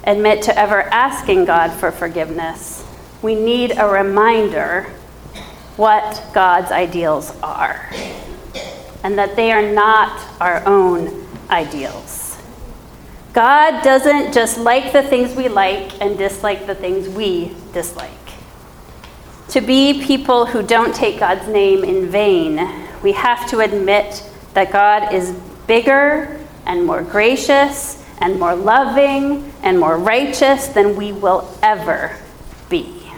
admit 0.04 0.42
to 0.42 0.56
ever 0.56 0.82
asking 0.82 1.44
God 1.44 1.72
for 1.72 1.90
forgiveness, 1.90 2.84
we 3.20 3.34
need 3.34 3.72
a 3.76 3.88
reminder 3.88 4.84
what 5.76 6.24
God's 6.32 6.70
ideals 6.70 7.34
are 7.42 7.90
and 9.02 9.18
that 9.18 9.34
they 9.34 9.50
are 9.50 9.72
not 9.72 10.24
our 10.40 10.64
own 10.66 11.26
ideals. 11.50 12.38
God 13.32 13.82
doesn't 13.82 14.32
just 14.32 14.56
like 14.56 14.92
the 14.92 15.02
things 15.02 15.34
we 15.34 15.48
like 15.48 16.00
and 16.00 16.16
dislike 16.16 16.64
the 16.66 16.76
things 16.76 17.08
we 17.08 17.56
dislike. 17.72 18.12
To 19.48 19.60
be 19.60 20.04
people 20.04 20.46
who 20.46 20.62
don't 20.62 20.94
take 20.94 21.18
God's 21.18 21.48
name 21.48 21.82
in 21.82 22.08
vain, 22.08 22.86
we 23.02 23.12
have 23.12 23.48
to 23.50 23.60
admit 23.60 24.27
that 24.54 24.72
God 24.72 25.12
is 25.12 25.32
bigger 25.66 26.40
and 26.66 26.84
more 26.84 27.02
gracious 27.02 28.04
and 28.18 28.38
more 28.38 28.54
loving 28.54 29.52
and 29.62 29.78
more 29.78 29.96
righteous 29.96 30.68
than 30.68 30.96
we 30.96 31.12
will 31.12 31.48
ever 31.62 32.16
be. 32.68 33.12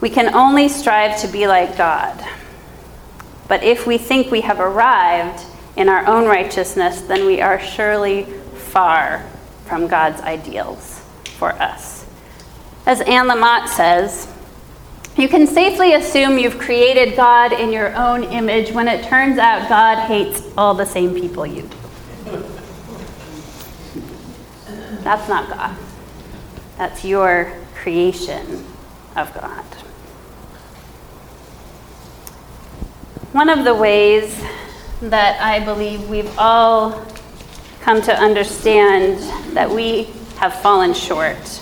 We 0.00 0.10
can 0.10 0.34
only 0.34 0.68
strive 0.68 1.20
to 1.20 1.28
be 1.28 1.46
like 1.46 1.76
God. 1.76 2.24
But 3.48 3.64
if 3.64 3.86
we 3.86 3.98
think 3.98 4.30
we 4.30 4.42
have 4.42 4.60
arrived 4.60 5.44
in 5.76 5.88
our 5.88 6.06
own 6.06 6.26
righteousness, 6.26 7.00
then 7.02 7.26
we 7.26 7.40
are 7.40 7.60
surely 7.60 8.24
far 8.54 9.24
from 9.64 9.86
God's 9.86 10.20
ideals 10.22 11.02
for 11.36 11.52
us. 11.52 12.06
As 12.86 13.00
Anne 13.02 13.28
Lamott 13.28 13.68
says, 13.68 14.32
you 15.18 15.28
can 15.28 15.48
safely 15.48 15.94
assume 15.94 16.38
you've 16.38 16.58
created 16.58 17.16
God 17.16 17.52
in 17.52 17.72
your 17.72 17.94
own 17.96 18.22
image 18.22 18.70
when 18.70 18.86
it 18.86 19.04
turns 19.04 19.36
out 19.36 19.68
God 19.68 20.06
hates 20.06 20.42
all 20.56 20.74
the 20.74 20.86
same 20.86 21.12
people 21.12 21.44
you 21.44 21.62
do. 21.62 21.76
That's 25.02 25.28
not 25.28 25.48
God. 25.48 25.76
That's 26.76 27.04
your 27.04 27.52
creation 27.74 28.64
of 29.16 29.34
God. 29.34 29.64
One 33.32 33.48
of 33.48 33.64
the 33.64 33.74
ways 33.74 34.40
that 35.00 35.40
I 35.42 35.64
believe 35.64 36.08
we've 36.08 36.32
all 36.38 37.04
come 37.80 38.00
to 38.02 38.16
understand 38.16 39.18
that 39.56 39.68
we 39.68 40.04
have 40.36 40.54
fallen 40.60 40.94
short 40.94 41.60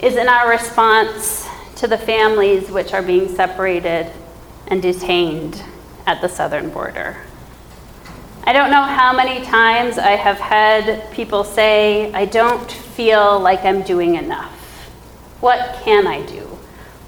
is 0.00 0.16
in 0.16 0.28
our 0.28 0.48
response 0.48 1.46
to 1.82 1.88
the 1.88 1.98
families 1.98 2.70
which 2.70 2.94
are 2.94 3.02
being 3.02 3.28
separated 3.28 4.06
and 4.68 4.80
detained 4.80 5.60
at 6.06 6.20
the 6.20 6.28
southern 6.28 6.70
border. 6.70 7.16
I 8.44 8.52
don't 8.52 8.70
know 8.70 8.84
how 8.84 9.12
many 9.12 9.44
times 9.44 9.98
I 9.98 10.12
have 10.12 10.38
had 10.38 11.10
people 11.10 11.42
say, 11.42 12.12
I 12.12 12.24
don't 12.24 12.70
feel 12.70 13.40
like 13.40 13.64
I'm 13.64 13.82
doing 13.82 14.14
enough. 14.14 14.52
What 15.40 15.80
can 15.82 16.06
I 16.06 16.24
do? 16.24 16.42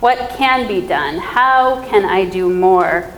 What 0.00 0.30
can 0.30 0.66
be 0.66 0.84
done? 0.84 1.18
How 1.18 1.80
can 1.88 2.04
I 2.04 2.24
do 2.24 2.50
more? 2.50 3.12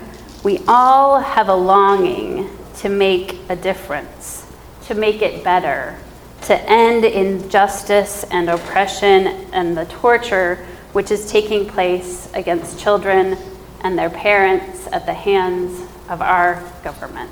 We 0.45 0.59
all 0.69 1.21
have 1.21 1.49
a 1.49 1.57
longing 1.57 2.51
to 2.81 2.91
make 2.91 3.39
a 3.49 3.57
difference, 3.57 4.47
to 4.89 4.95
make 4.95 5.23
it 5.23 5.43
better, 5.43 5.97
to 6.43 6.71
end 6.71 7.07
injustice 7.07 8.25
and 8.25 8.51
oppression 8.51 9.27
and 9.55 9.75
the 9.75 9.87
torture 9.87 10.67
which 10.97 11.11
is 11.11 11.31
taking 11.31 11.67
place 11.67 12.33
against 12.33 12.81
children 12.81 13.37
and 13.83 13.99
their 13.99 14.09
parents 14.09 14.89
at 14.93 15.05
the 15.05 15.13
hands 15.13 15.87
of 16.09 16.23
our 16.23 16.55
government. 16.83 17.31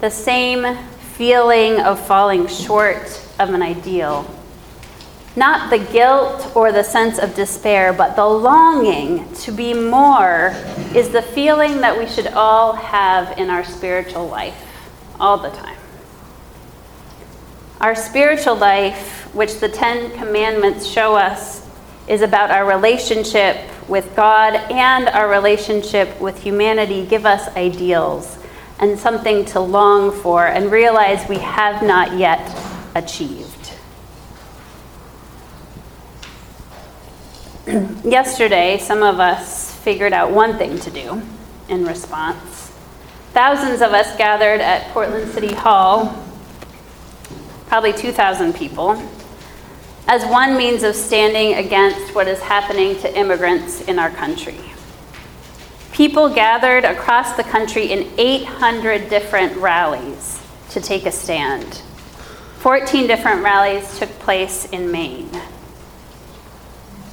The 0.00 0.08
same 0.08 0.78
feeling 1.18 1.78
of 1.78 2.00
falling 2.06 2.46
short 2.46 3.22
of 3.38 3.50
an 3.50 3.60
ideal. 3.60 4.26
Not 5.36 5.68
the 5.68 5.78
guilt 5.78 6.56
or 6.56 6.72
the 6.72 6.82
sense 6.82 7.18
of 7.18 7.34
despair, 7.34 7.92
but 7.92 8.16
the 8.16 8.24
longing 8.24 9.30
to 9.34 9.52
be 9.52 9.74
more 9.74 10.54
is 10.94 11.10
the 11.10 11.20
feeling 11.20 11.82
that 11.82 11.98
we 11.98 12.06
should 12.06 12.28
all 12.28 12.72
have 12.72 13.38
in 13.38 13.50
our 13.50 13.62
spiritual 13.62 14.26
life 14.26 14.56
all 15.20 15.36
the 15.36 15.50
time. 15.50 15.75
Our 17.80 17.94
spiritual 17.94 18.56
life, 18.56 19.34
which 19.34 19.60
the 19.60 19.68
Ten 19.68 20.10
Commandments 20.16 20.86
show 20.86 21.14
us, 21.14 21.68
is 22.08 22.22
about 22.22 22.50
our 22.50 22.66
relationship 22.66 23.58
with 23.86 24.16
God 24.16 24.54
and 24.54 25.08
our 25.08 25.28
relationship 25.28 26.18
with 26.18 26.42
humanity, 26.42 27.04
give 27.04 27.26
us 27.26 27.54
ideals 27.54 28.38
and 28.78 28.98
something 28.98 29.44
to 29.46 29.60
long 29.60 30.10
for 30.10 30.46
and 30.46 30.70
realize 30.70 31.28
we 31.28 31.38
have 31.38 31.82
not 31.82 32.16
yet 32.18 32.40
achieved. 32.94 33.72
Yesterday, 38.04 38.78
some 38.78 39.02
of 39.02 39.20
us 39.20 39.74
figured 39.76 40.14
out 40.14 40.30
one 40.30 40.56
thing 40.56 40.78
to 40.80 40.90
do 40.90 41.22
in 41.68 41.84
response. 41.84 42.72
Thousands 43.32 43.82
of 43.82 43.92
us 43.92 44.16
gathered 44.16 44.62
at 44.62 44.90
Portland 44.92 45.30
City 45.32 45.52
Hall 45.52 46.25
probably 47.76 47.92
2,000 47.92 48.54
people, 48.54 48.92
as 50.08 50.24
one 50.24 50.56
means 50.56 50.82
of 50.82 50.96
standing 50.96 51.62
against 51.62 52.14
what 52.14 52.26
is 52.26 52.40
happening 52.40 52.98
to 52.98 53.18
immigrants 53.18 53.82
in 53.82 53.98
our 53.98 54.08
country. 54.08 54.58
People 55.92 56.34
gathered 56.34 56.84
across 56.84 57.36
the 57.36 57.44
country 57.44 57.92
in 57.92 58.10
800 58.16 59.10
different 59.10 59.54
rallies 59.58 60.42
to 60.70 60.80
take 60.80 61.04
a 61.04 61.12
stand. 61.12 61.82
14 62.60 63.06
different 63.06 63.44
rallies 63.44 63.98
took 63.98 64.08
place 64.20 64.64
in 64.70 64.90
Maine. 64.90 65.28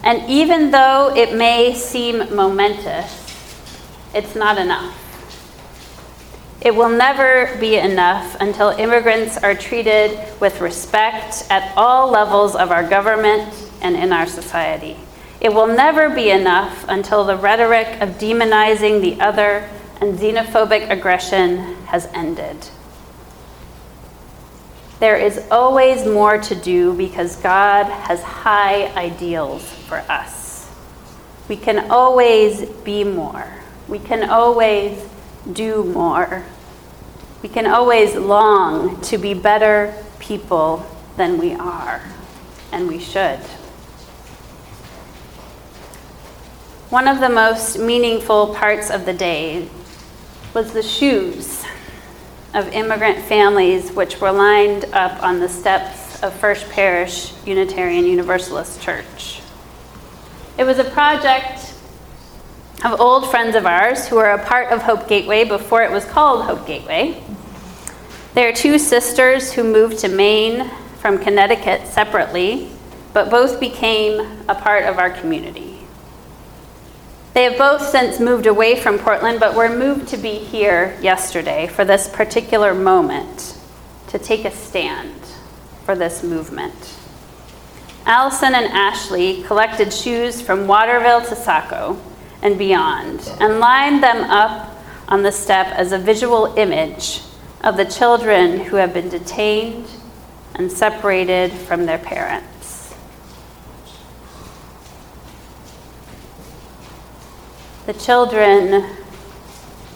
And 0.01 0.29
even 0.29 0.71
though 0.71 1.13
it 1.13 1.35
may 1.35 1.75
seem 1.75 2.33
momentous, 2.33 3.35
it's 4.15 4.33
not 4.33 4.57
enough. 4.57 5.02
It 6.63 6.73
will 6.73 6.89
never 6.89 7.57
be 7.59 7.75
enough 7.75 8.37
until 8.39 8.69
immigrants 8.69 9.37
are 9.37 9.53
treated 9.53 10.17
with 10.39 10.61
respect 10.61 11.45
at 11.49 11.73
all 11.75 12.09
levels 12.09 12.55
of 12.55 12.71
our 12.71 12.87
government 12.87 13.53
and 13.81 13.97
in 13.97 14.13
our 14.13 14.25
society. 14.25 14.95
It 15.41 15.53
will 15.53 15.67
never 15.67 16.09
be 16.09 16.29
enough 16.29 16.85
until 16.87 17.25
the 17.25 17.35
rhetoric 17.35 18.01
of 18.01 18.11
demonizing 18.11 19.01
the 19.01 19.19
other 19.19 19.69
and 19.99 20.17
xenophobic 20.17 20.89
aggression 20.89 21.75
has 21.87 22.05
ended. 22.13 22.69
There 25.01 25.17
is 25.17 25.45
always 25.51 26.05
more 26.05 26.37
to 26.37 26.55
do 26.55 26.93
because 26.93 27.35
God 27.35 27.87
has 27.87 28.23
high 28.23 28.87
ideals 28.95 29.69
for 29.69 29.97
us. 30.07 30.71
We 31.49 31.57
can 31.57 31.91
always 31.91 32.69
be 32.85 33.03
more. 33.03 33.51
We 33.89 33.99
can 33.99 34.29
always 34.29 34.97
do 35.51 35.83
more. 35.83 36.43
We 37.41 37.49
can 37.49 37.67
always 37.67 38.15
long 38.15 39.01
to 39.01 39.17
be 39.17 39.33
better 39.33 39.93
people 40.19 40.85
than 41.17 41.37
we 41.37 41.53
are, 41.53 42.01
and 42.71 42.87
we 42.87 42.99
should. 42.99 43.39
One 46.89 47.07
of 47.07 47.19
the 47.19 47.29
most 47.29 47.79
meaningful 47.79 48.53
parts 48.55 48.89
of 48.89 49.05
the 49.05 49.13
day 49.13 49.67
was 50.53 50.73
the 50.73 50.83
shoes 50.83 51.65
of 52.53 52.67
immigrant 52.67 53.25
families 53.25 53.91
which 53.91 54.21
were 54.21 54.31
lined 54.31 54.85
up 54.93 55.21
on 55.23 55.39
the 55.39 55.49
steps 55.49 56.21
of 56.21 56.33
First 56.33 56.69
Parish 56.69 57.33
Unitarian 57.45 58.05
Universalist 58.05 58.79
Church. 58.79 59.41
It 60.57 60.65
was 60.65 60.77
a 60.77 60.83
project 60.83 61.72
of 62.83 62.99
old 62.99 63.29
friends 63.31 63.55
of 63.55 63.65
ours 63.65 64.07
who 64.07 64.17
were 64.17 64.31
a 64.31 64.45
part 64.45 64.71
of 64.71 64.81
Hope 64.81 65.07
Gateway 65.07 65.45
before 65.45 65.83
it 65.83 65.91
was 65.91 66.03
called 66.03 66.45
Hope 66.45 66.67
Gateway. 66.67 67.23
They 68.33 68.45
are 68.45 68.51
two 68.51 68.77
sisters 68.77 69.53
who 69.53 69.63
moved 69.63 69.99
to 69.99 70.09
Maine 70.09 70.69
from 70.99 71.17
Connecticut 71.17 71.87
separately, 71.87 72.69
but 73.13 73.29
both 73.29 73.59
became 73.59 74.43
a 74.49 74.55
part 74.55 74.83
of 74.83 74.97
our 74.97 75.11
community. 75.11 75.79
They 77.33 77.45
have 77.45 77.57
both 77.57 77.81
since 77.87 78.19
moved 78.19 78.47
away 78.47 78.79
from 78.79 78.99
Portland, 78.99 79.39
but 79.39 79.55
were 79.55 79.69
moved 79.69 80.09
to 80.09 80.17
be 80.17 80.33
here 80.37 80.97
yesterday 81.01 81.67
for 81.67 81.85
this 81.85 82.09
particular 82.09 82.73
moment 82.73 83.57
to 84.07 84.19
take 84.19 84.45
a 84.45 84.51
stand 84.51 85.15
for 85.85 85.95
this 85.95 86.21
movement. 86.21 86.95
Allison 88.05 88.53
and 88.53 88.65
Ashley 88.65 89.41
collected 89.43 89.93
shoes 89.93 90.41
from 90.41 90.67
Waterville 90.67 91.21
to 91.21 91.35
Saco 91.35 91.99
and 92.43 92.57
beyond, 92.57 93.31
and 93.39 93.59
lined 93.59 94.03
them 94.03 94.29
up 94.29 94.75
on 95.07 95.23
the 95.23 95.31
step 95.31 95.67
as 95.67 95.93
a 95.93 95.97
visual 95.97 96.53
image 96.57 97.21
of 97.61 97.77
the 97.77 97.85
children 97.85 98.59
who 98.59 98.75
have 98.75 98.93
been 98.93 99.07
detained 99.07 99.87
and 100.55 100.69
separated 100.69 101.51
from 101.51 101.85
their 101.85 101.97
parents. 101.97 102.93
The 107.85 107.93
children 107.93 108.83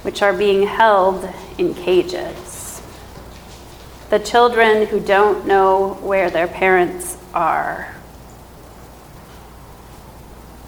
which 0.03 0.21
are 0.21 0.33
being 0.33 0.65
held 0.65 1.29
in 1.57 1.73
cages. 1.73 2.81
The 4.09 4.19
children 4.19 4.87
who 4.87 5.01
don't 5.01 5.45
know 5.45 5.95
where 5.95 6.29
their 6.29 6.47
parents 6.47 7.17
are. 7.33 7.93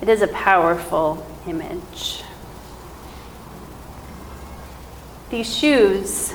It 0.02 0.10
is 0.10 0.22
a 0.22 0.28
powerful 0.28 1.26
image. 1.50 2.24
These 5.30 5.56
shoes 5.56 6.34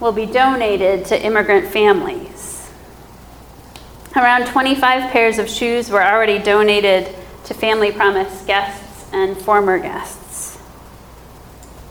will 0.00 0.12
be 0.12 0.26
donated 0.26 1.04
to 1.06 1.24
immigrant 1.24 1.68
families. 1.68 2.70
Around 4.16 4.46
25 4.46 5.10
pairs 5.10 5.38
of 5.38 5.48
shoes 5.48 5.90
were 5.90 6.02
already 6.02 6.38
donated 6.38 7.14
to 7.44 7.54
Family 7.54 7.92
Promise 7.92 8.44
guests 8.44 9.06
and 9.12 9.36
former 9.36 9.78
guests. 9.78 10.58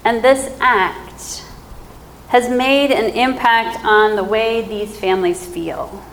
And 0.03 0.23
this 0.23 0.55
act 0.59 1.45
has 2.27 2.49
made 2.49 2.91
an 2.91 3.13
impact 3.13 3.83
on 3.83 4.15
the 4.15 4.23
way 4.23 4.61
these 4.61 4.97
families 4.97 5.45
feel. 5.45 6.03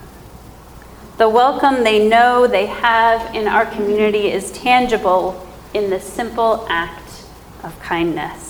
The 1.19 1.29
welcome 1.29 1.83
they 1.83 2.07
know 2.07 2.47
they 2.47 2.65
have 2.65 3.35
in 3.35 3.47
our 3.47 3.67
community 3.67 4.31
is 4.31 4.51
tangible 4.51 5.47
in 5.75 5.91
the 5.91 5.99
simple 5.99 6.65
act 6.67 7.25
of 7.61 7.79
kindness. 7.79 8.49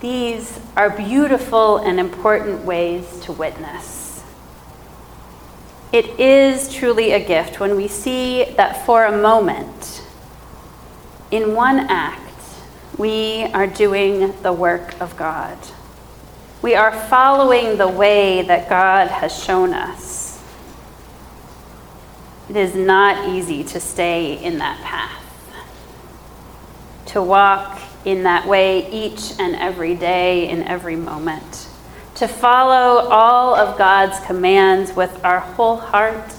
these 0.00 0.60
are 0.76 0.90
beautiful 0.90 1.78
and 1.78 1.98
important 1.98 2.64
ways 2.64 3.18
to 3.20 3.32
witness. 3.32 4.22
It 5.92 6.20
is 6.20 6.72
truly 6.72 7.12
a 7.12 7.18
gift 7.18 7.58
when 7.58 7.76
we 7.76 7.88
see 7.88 8.44
that 8.56 8.86
for 8.86 9.04
a 9.04 9.16
moment, 9.16 10.04
in 11.30 11.54
one 11.54 11.80
act, 11.90 12.20
we 12.98 13.44
are 13.54 13.66
doing 13.66 14.32
the 14.42 14.52
work 14.52 15.00
of 15.00 15.16
God. 15.16 15.58
We 16.62 16.74
are 16.74 16.92
following 17.08 17.76
the 17.76 17.86
way 17.86 18.42
that 18.42 18.68
God 18.68 19.08
has 19.08 19.36
shown 19.36 19.74
us. 19.74 20.42
It 22.48 22.56
is 22.56 22.74
not 22.74 23.28
easy 23.28 23.62
to 23.64 23.80
stay 23.80 24.42
in 24.42 24.58
that 24.58 24.80
path, 24.80 25.22
to 27.06 27.22
walk 27.22 27.80
in 28.04 28.22
that 28.22 28.46
way 28.46 28.90
each 28.90 29.38
and 29.38 29.54
every 29.56 29.94
day, 29.94 30.48
in 30.48 30.62
every 30.62 30.96
moment, 30.96 31.68
to 32.14 32.26
follow 32.26 33.08
all 33.10 33.54
of 33.54 33.76
God's 33.76 34.18
commands 34.26 34.94
with 34.94 35.22
our 35.24 35.40
whole 35.40 35.76
heart 35.76 36.32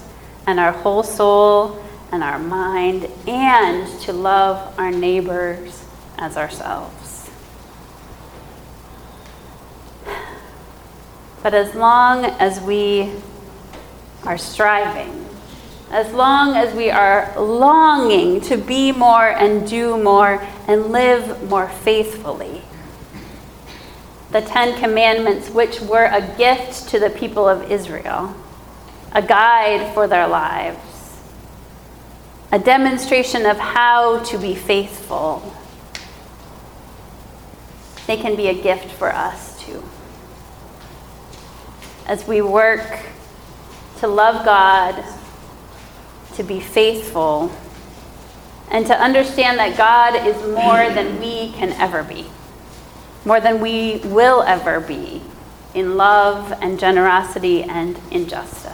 and 0.48 0.60
our 0.60 0.72
whole 0.72 1.04
soul 1.04 1.84
and 2.12 2.24
our 2.24 2.40
mind, 2.40 3.08
and 3.28 3.88
to 4.02 4.14
love 4.14 4.74
our 4.80 4.92
neighbors 4.92 5.84
as 6.18 6.38
ourselves. 6.38 6.97
But 11.48 11.54
as 11.54 11.76
long 11.76 12.26
as 12.26 12.60
we 12.60 13.10
are 14.26 14.38
striving, 14.38 15.26
as 15.90 16.12
long 16.12 16.58
as 16.58 16.76
we 16.76 16.92
are 16.92 17.34
longing 17.40 18.42
to 18.42 18.58
be 18.58 18.92
more 18.92 19.30
and 19.30 19.66
do 19.66 19.96
more 19.96 20.46
and 20.68 20.88
live 20.88 21.50
more 21.50 21.70
faithfully. 21.70 22.64
The 24.32 24.42
Ten 24.42 24.78
Commandments, 24.78 25.50
which 25.50 25.80
were 25.80 26.10
a 26.12 26.20
gift 26.36 26.90
to 26.90 27.00
the 27.00 27.12
people 27.12 27.48
of 27.48 27.72
Israel, 27.72 28.36
a 29.14 29.22
guide 29.22 29.94
for 29.94 30.06
their 30.06 30.28
lives, 30.28 31.22
a 32.52 32.60
demonstration 32.60 33.46
of 33.46 33.58
how 33.58 34.22
to 34.26 34.38
be 34.38 34.54
faithful, 34.54 35.56
they 38.06 38.18
can 38.18 38.36
be 38.36 38.50
a 38.50 38.54
gift 38.54 38.92
for 38.92 39.14
us. 39.14 39.47
As 42.08 42.26
we 42.26 42.42
work 42.42 43.00
to 44.00 44.08
love 44.08 44.46
God, 44.46 45.04
to 46.36 46.44
be 46.44 46.62
faithful, 46.62 47.52
and 48.72 48.86
to 48.88 48.98
understand 48.98 49.60
that 49.60 49.78
God 49.78 50.16
is 50.26 50.36
more 50.48 50.90
than 50.94 51.20
we 51.20 51.52
can 51.52 51.74
ever 51.74 52.04
be, 52.04 52.28
more 53.26 53.42
than 53.42 53.60
we 53.60 53.98
will 54.06 54.42
ever 54.44 54.80
be 54.80 55.22
in 55.74 55.98
love 55.98 56.54
and 56.62 56.80
generosity 56.80 57.64
and 57.64 58.00
injustice. 58.10 58.74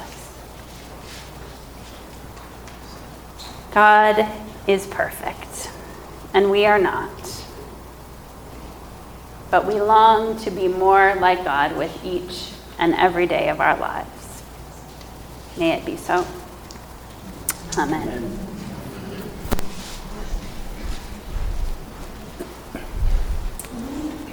God 3.73 4.27
is 4.67 4.85
perfect, 4.85 5.71
and 6.35 6.51
we 6.51 6.67
are 6.67 6.79
not. 6.79 7.43
But 9.49 9.65
we 9.65 9.81
long 9.81 10.37
to 10.39 10.51
be 10.51 10.67
more 10.67 11.15
like 11.15 11.43
God 11.43 11.75
with 11.75 12.03
each 12.05 12.51
and 12.77 12.93
every 12.95 13.25
day 13.25 13.49
of 13.49 13.59
our 13.59 13.77
lives. 13.77 14.43
May 15.57 15.71
it 15.73 15.85
be 15.85 15.97
so. 15.97 16.25
Amen. 17.77 18.39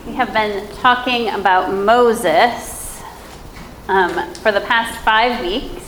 We 0.07 0.13
have 0.15 0.33
been 0.33 0.67
talking 0.77 1.29
about 1.29 1.73
Moses 1.73 3.03
um, 3.89 4.33
for 4.35 4.53
the 4.53 4.61
past 4.61 4.99
five 5.05 5.41
weeks. 5.45 5.87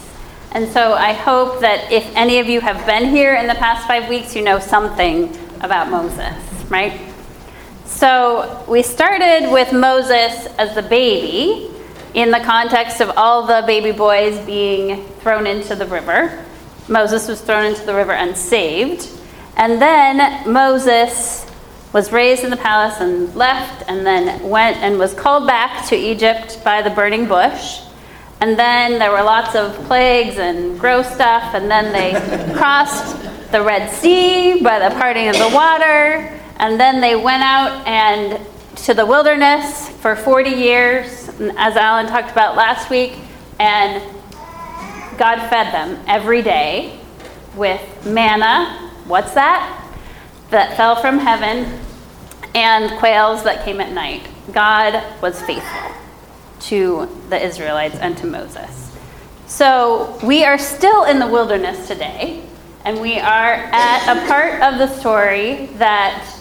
And 0.53 0.69
so 0.69 0.93
I 0.93 1.13
hope 1.13 1.61
that 1.61 1.91
if 1.91 2.05
any 2.15 2.39
of 2.39 2.47
you 2.47 2.61
have 2.61 2.85
been 2.85 3.09
here 3.09 3.35
in 3.35 3.47
the 3.47 3.55
past 3.55 3.87
five 3.87 4.09
weeks, 4.09 4.37
you 4.37 4.43
know 4.43 4.59
something 4.59 5.35
about 5.63 5.91
Moses, 5.91 6.35
right? 6.69 7.01
So 7.87 8.65
we 8.69 8.83
started 8.83 9.51
with 9.51 9.73
Moses 9.73 10.47
as 10.59 10.75
the 10.75 10.83
baby 10.83 11.72
in 12.15 12.31
the 12.31 12.41
context 12.41 13.01
of 13.01 13.11
all 13.17 13.47
the 13.47 13.65
baby 13.67 13.93
boys 13.93 14.39
being 14.45 15.07
thrown 15.21 15.47
into 15.47 15.75
the 15.75 15.87
river. 15.87 16.45
Moses 16.89 17.29
was 17.29 17.41
thrown 17.41 17.65
into 17.65 17.85
the 17.87 17.95
river 17.95 18.13
and 18.13 18.37
saved. 18.37 19.09
And 19.57 19.81
then 19.81 20.51
Moses 20.51 21.47
was 21.93 22.11
raised 22.11 22.43
in 22.45 22.51
the 22.51 22.57
palace 22.57 23.01
and 23.01 23.35
left, 23.35 23.85
and 23.89 24.07
then 24.07 24.49
went 24.49 24.79
and 24.79 24.99
was 24.99 25.13
called 25.13 25.47
back 25.47 25.87
to 25.89 25.97
Egypt 25.97 26.63
by 26.65 26.81
the 26.81 26.91
burning 26.91 27.27
bush. 27.27 27.81
And 28.41 28.59
then 28.59 28.99
there 28.99 29.13
were 29.13 29.23
lots 29.23 29.55
of 29.55 29.75
plagues 29.85 30.39
and 30.39 30.81
gross 30.81 31.07
stuff, 31.13 31.55
and 31.55 31.71
then 31.71 31.93
they 31.93 32.55
crossed 32.57 33.17
the 33.53 33.63
Red 33.63 33.91
Sea 33.91 34.63
by 34.63 34.79
the 34.79 34.95
parting 34.97 35.29
of 35.29 35.37
the 35.37 35.51
water. 35.55 36.39
And 36.57 36.81
then 36.81 37.01
they 37.01 37.15
went 37.15 37.43
out 37.43 37.87
and 37.87 38.41
to 38.77 38.95
the 38.95 39.07
wilderness 39.07 39.89
for 39.89 40.17
40 40.17 40.51
years, 40.51 41.29
as 41.57 41.77
Alan 41.77 42.07
talked 42.07 42.31
about 42.31 42.57
last 42.57 42.91
week, 42.91 43.15
and 43.61 44.03
God 45.19 45.39
fed 45.49 45.73
them 45.73 46.03
every 46.07 46.43
day 46.43 46.99
with 47.55 47.81
manna. 48.07 48.91
What's 49.07 49.35
that? 49.35 49.79
That 50.51 50.77
fell 50.77 50.97
from 50.97 51.19
heaven, 51.19 51.81
and 52.55 52.99
quails 52.99 53.45
that 53.45 53.65
came 53.65 53.81
at 53.81 53.93
night. 53.93 54.27
God 54.53 55.03
was 55.23 55.41
faithful 55.43 55.93
to 56.61 57.09
the 57.29 57.43
Israelites 57.43 57.97
and 57.97 58.17
to 58.19 58.27
Moses. 58.27 58.97
So 59.47 60.19
we 60.23 60.45
are 60.45 60.59
still 60.59 61.05
in 61.05 61.19
the 61.19 61.27
wilderness 61.27 61.87
today, 61.89 62.43
and 62.85 63.01
we 63.01 63.19
are 63.19 63.55
at 63.55 64.17
a 64.17 64.27
part 64.27 64.63
of 64.63 64.79
the 64.79 64.89
story 64.99 65.67
that 65.75 66.32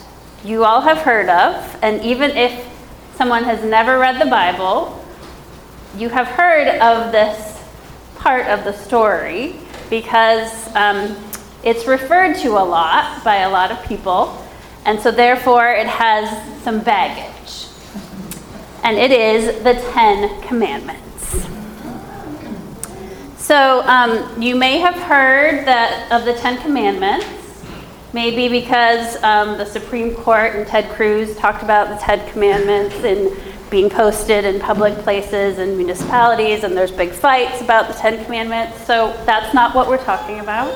you 0.43 0.65
all 0.65 0.82
have 0.82 0.99
heard 0.99 1.30
of, 1.30 1.77
and 1.82 2.01
even 2.01 2.32
if 2.32 2.67
someone 3.15 3.43
has 3.43 3.63
never 3.63 3.99
read 3.99 4.19
the 4.19 4.30
Bible, 4.30 5.04
you 5.97 6.10
have 6.10 6.27
heard 6.27 6.67
of 6.80 7.12
this 7.12 7.63
part 8.15 8.47
of 8.47 8.63
the 8.63 8.73
story 8.73 9.56
because 9.89 10.73
um, 10.75 11.15
it's 11.63 11.86
referred 11.86 12.36
to 12.38 12.49
a 12.49 12.63
lot 12.63 13.23
by 13.23 13.38
a 13.38 13.49
lot 13.49 13.71
of 13.71 13.84
people, 13.86 14.43
and 14.86 14.99
so 14.99 15.12
therefore 15.12 15.71
it 15.71 15.88
has 15.88 16.63
some 16.63 16.80
baggage. 16.80 17.67
And 18.84 18.97
it 18.97 19.12
is 19.12 19.63
the 19.63 19.75
Ten 19.91 20.41
Commandments. 20.41 21.47
So 23.38 23.84
um, 23.86 24.41
you 24.41 24.56
may 24.56 24.80
have 24.80 24.95
heard 24.95 25.67
that 25.67 26.12
of 26.12 26.25
the 26.25 26.34
Ten 26.34 26.60
Commandments. 26.62 27.40
Maybe 28.13 28.50
because 28.50 29.21
um, 29.24 29.58
the 29.58 29.65
Supreme 29.65 30.13
Court 30.13 30.56
and 30.56 30.67
Ted 30.67 30.89
Cruz 30.91 31.36
talked 31.38 31.63
about 31.63 31.88
the 31.88 31.95
Ten 31.95 32.30
Commandments 32.32 32.95
and 33.06 33.32
being 33.69 33.89
posted 33.89 34.43
in 34.43 34.60
public 34.60 34.93
places 34.95 35.58
and 35.58 35.78
municipalities, 35.78 36.65
and 36.65 36.76
there's 36.76 36.91
big 36.91 37.12
fights 37.12 37.62
about 37.62 37.88
the 37.88 37.93
Ten 37.93 38.24
Commandments. 38.26 38.86
So 38.86 39.13
that's 39.26 39.54
not 39.54 39.74
what 39.74 39.88
we're 39.88 40.04
talking 40.04 40.41
about. 40.41 40.74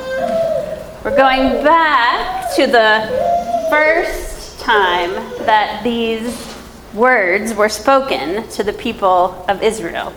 We're 1.03 1.15
going 1.17 1.61
back 1.61 2.55
to 2.55 2.67
the 2.67 3.67
first 3.69 4.59
time 4.61 5.11
that 5.45 5.83
these 5.83 6.55
words 6.93 7.53
were 7.53 7.67
spoken 7.67 8.47
to 8.47 8.63
the 8.63 8.71
people 8.71 9.45
of 9.49 9.61
Israel. 9.61 10.13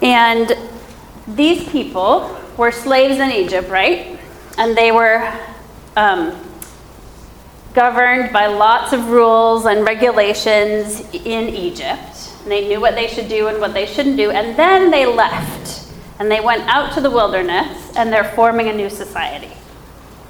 And 0.00 0.56
these 1.26 1.68
people 1.68 2.38
were 2.56 2.70
slaves 2.70 3.18
in 3.18 3.30
Egypt, 3.30 3.68
right? 3.68 4.18
And 4.58 4.76
they 4.76 4.92
were 4.92 5.28
um, 5.96 6.38
governed 7.74 8.32
by 8.32 8.46
lots 8.46 8.92
of 8.92 9.08
rules 9.08 9.66
and 9.66 9.84
regulations 9.84 11.00
in 11.12 11.48
Egypt. 11.48 12.32
And 12.42 12.50
they 12.50 12.68
knew 12.68 12.80
what 12.80 12.94
they 12.94 13.08
should 13.08 13.28
do 13.28 13.48
and 13.48 13.60
what 13.60 13.72
they 13.74 13.86
shouldn't 13.86 14.16
do. 14.16 14.30
And 14.30 14.56
then 14.58 14.90
they 14.90 15.06
left 15.06 15.88
and 16.18 16.30
they 16.30 16.40
went 16.40 16.62
out 16.68 16.92
to 16.94 17.00
the 17.00 17.10
wilderness 17.10 17.96
and 17.96 18.12
they're 18.12 18.32
forming 18.36 18.68
a 18.68 18.72
new 18.72 18.90
society. 18.90 19.52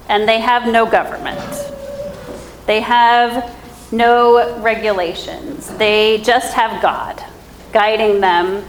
And 0.08 0.28
they 0.28 0.40
have 0.40 0.66
no 0.66 0.86
government, 0.86 1.40
they 2.66 2.80
have 2.80 3.54
no 3.92 4.60
regulations. 4.60 5.68
They 5.76 6.18
just 6.18 6.54
have 6.54 6.80
God 6.80 7.22
guiding 7.72 8.20
them 8.20 8.64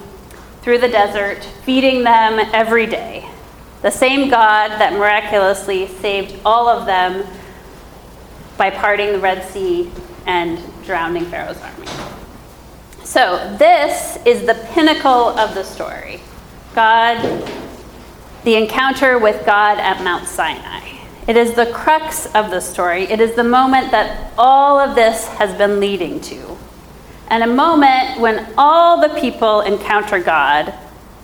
through 0.61 0.79
the 0.79 0.87
desert, 0.87 1.43
feeding 1.63 2.03
them 2.03 2.39
every 2.53 2.85
day. 2.85 3.29
The 3.83 3.91
same 3.91 4.29
God 4.29 4.69
that 4.79 4.93
miraculously 4.93 5.87
saved 5.87 6.39
all 6.45 6.69
of 6.69 6.85
them 6.85 7.27
by 8.57 8.69
parting 8.69 9.11
the 9.11 9.19
Red 9.19 9.43
Sea 9.51 9.91
and 10.25 10.57
drowning 10.85 11.25
Pharaoh's 11.25 11.61
army. 11.61 11.87
So, 13.03 13.55
this 13.59 14.17
is 14.25 14.45
the 14.47 14.55
pinnacle 14.71 15.37
of 15.37 15.53
the 15.53 15.63
story 15.63 16.21
God, 16.73 17.17
the 18.45 18.55
encounter 18.55 19.19
with 19.19 19.45
God 19.45 19.77
at 19.79 20.01
Mount 20.01 20.29
Sinai. 20.29 20.97
It 21.27 21.35
is 21.35 21.53
the 21.53 21.65
crux 21.67 22.25
of 22.27 22.51
the 22.51 22.61
story. 22.61 23.03
It 23.03 23.19
is 23.19 23.35
the 23.35 23.43
moment 23.43 23.91
that 23.91 24.31
all 24.37 24.79
of 24.79 24.95
this 24.95 25.27
has 25.27 25.53
been 25.57 25.81
leading 25.81 26.21
to. 26.21 26.57
and 27.27 27.43
a 27.43 27.47
moment 27.47 28.21
when 28.21 28.53
all 28.57 29.01
the 29.01 29.19
people 29.19 29.59
encounter 29.61 30.19
God 30.19 30.73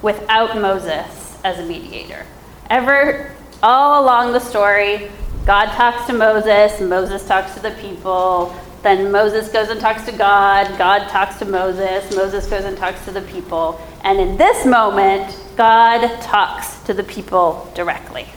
without 0.02 0.60
Moses 0.60 1.38
as 1.43 1.58
a 1.60 1.63
mediator. 1.63 2.26
Ever, 2.69 3.32
all 3.63 4.03
along 4.03 4.34
the 4.34 4.39
story, 4.39 5.10
God 5.47 5.71
talks 5.71 6.05
to 6.05 6.13
Moses, 6.13 6.79
Moses 6.79 7.27
talks 7.27 7.55
to 7.55 7.60
the 7.60 7.71
people, 7.71 8.55
then 8.84 9.12
Moses 9.12 9.51
goes 9.51 9.69
and 9.69 9.82
talks 9.82 10.05
to 10.05 10.12
God, 10.12 10.77
God 10.77 11.10
talks 11.10 11.39
to 11.39 11.45
Moses, 11.45 12.15
Moses 12.15 12.45
goes 12.45 12.65
and 12.65 12.77
talks 12.77 13.03
to 13.05 13.12
the 13.12 13.23
people. 13.23 13.82
And 14.03 14.19
in 14.19 14.38
this 14.38 14.67
moment, 14.67 15.43
God 15.58 16.21
talks 16.21 16.77
to 16.84 16.93
the 16.93 17.03
people 17.03 17.71
directly. 17.73 18.27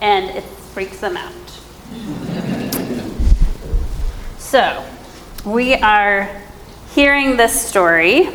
And 0.00 0.36
it 0.36 0.42
freaks 0.42 0.98
them 0.98 1.16
out. 1.16 1.32
so, 4.38 4.84
we 5.44 5.74
are 5.74 6.42
hearing 6.96 7.36
this 7.36 7.58
story 7.58 8.26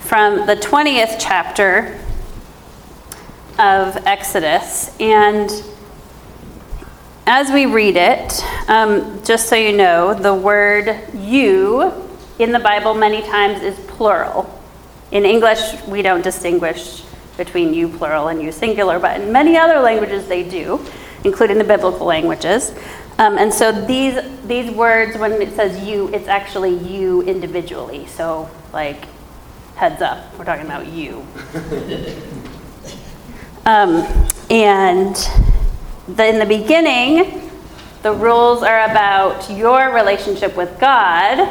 from 0.00 0.46
the 0.46 0.56
20th 0.56 1.16
chapter 1.20 1.96
of 3.64 3.96
Exodus. 4.06 4.94
And 5.00 5.50
as 7.26 7.50
we 7.50 7.64
read 7.64 7.96
it, 7.96 8.44
um, 8.68 9.24
just 9.24 9.48
so 9.48 9.56
you 9.56 9.74
know, 9.74 10.12
the 10.12 10.34
word 10.34 11.00
you 11.14 11.90
in 12.38 12.52
the 12.52 12.58
Bible 12.58 12.92
many 12.92 13.22
times 13.22 13.62
is 13.62 13.78
plural. 13.86 14.60
In 15.12 15.24
English, 15.24 15.82
we 15.86 16.02
don't 16.02 16.22
distinguish 16.22 17.04
between 17.38 17.72
you 17.72 17.88
plural 17.88 18.28
and 18.28 18.42
you 18.42 18.52
singular, 18.52 18.98
but 18.98 19.18
in 19.18 19.32
many 19.32 19.56
other 19.56 19.80
languages 19.80 20.28
they 20.28 20.46
do, 20.46 20.78
including 21.24 21.56
the 21.56 21.64
biblical 21.64 22.06
languages. 22.06 22.74
Um, 23.18 23.38
and 23.38 23.52
so 23.52 23.72
these 23.72 24.18
these 24.46 24.70
words, 24.70 25.16
when 25.16 25.40
it 25.40 25.54
says 25.56 25.82
you, 25.82 26.08
it's 26.08 26.28
actually 26.28 26.76
you 26.76 27.22
individually. 27.22 28.06
So 28.08 28.50
like, 28.74 29.06
heads 29.76 30.02
up, 30.02 30.38
we're 30.38 30.44
talking 30.44 30.66
about 30.66 30.86
you. 30.86 31.26
um, 33.66 34.06
and 34.50 35.16
the, 36.06 36.26
in 36.26 36.38
the 36.38 36.46
beginning, 36.46 37.50
the 38.02 38.12
rules 38.12 38.62
are 38.62 38.84
about 38.84 39.50
your 39.50 39.94
relationship 39.94 40.56
with 40.56 40.78
God, 40.78 41.48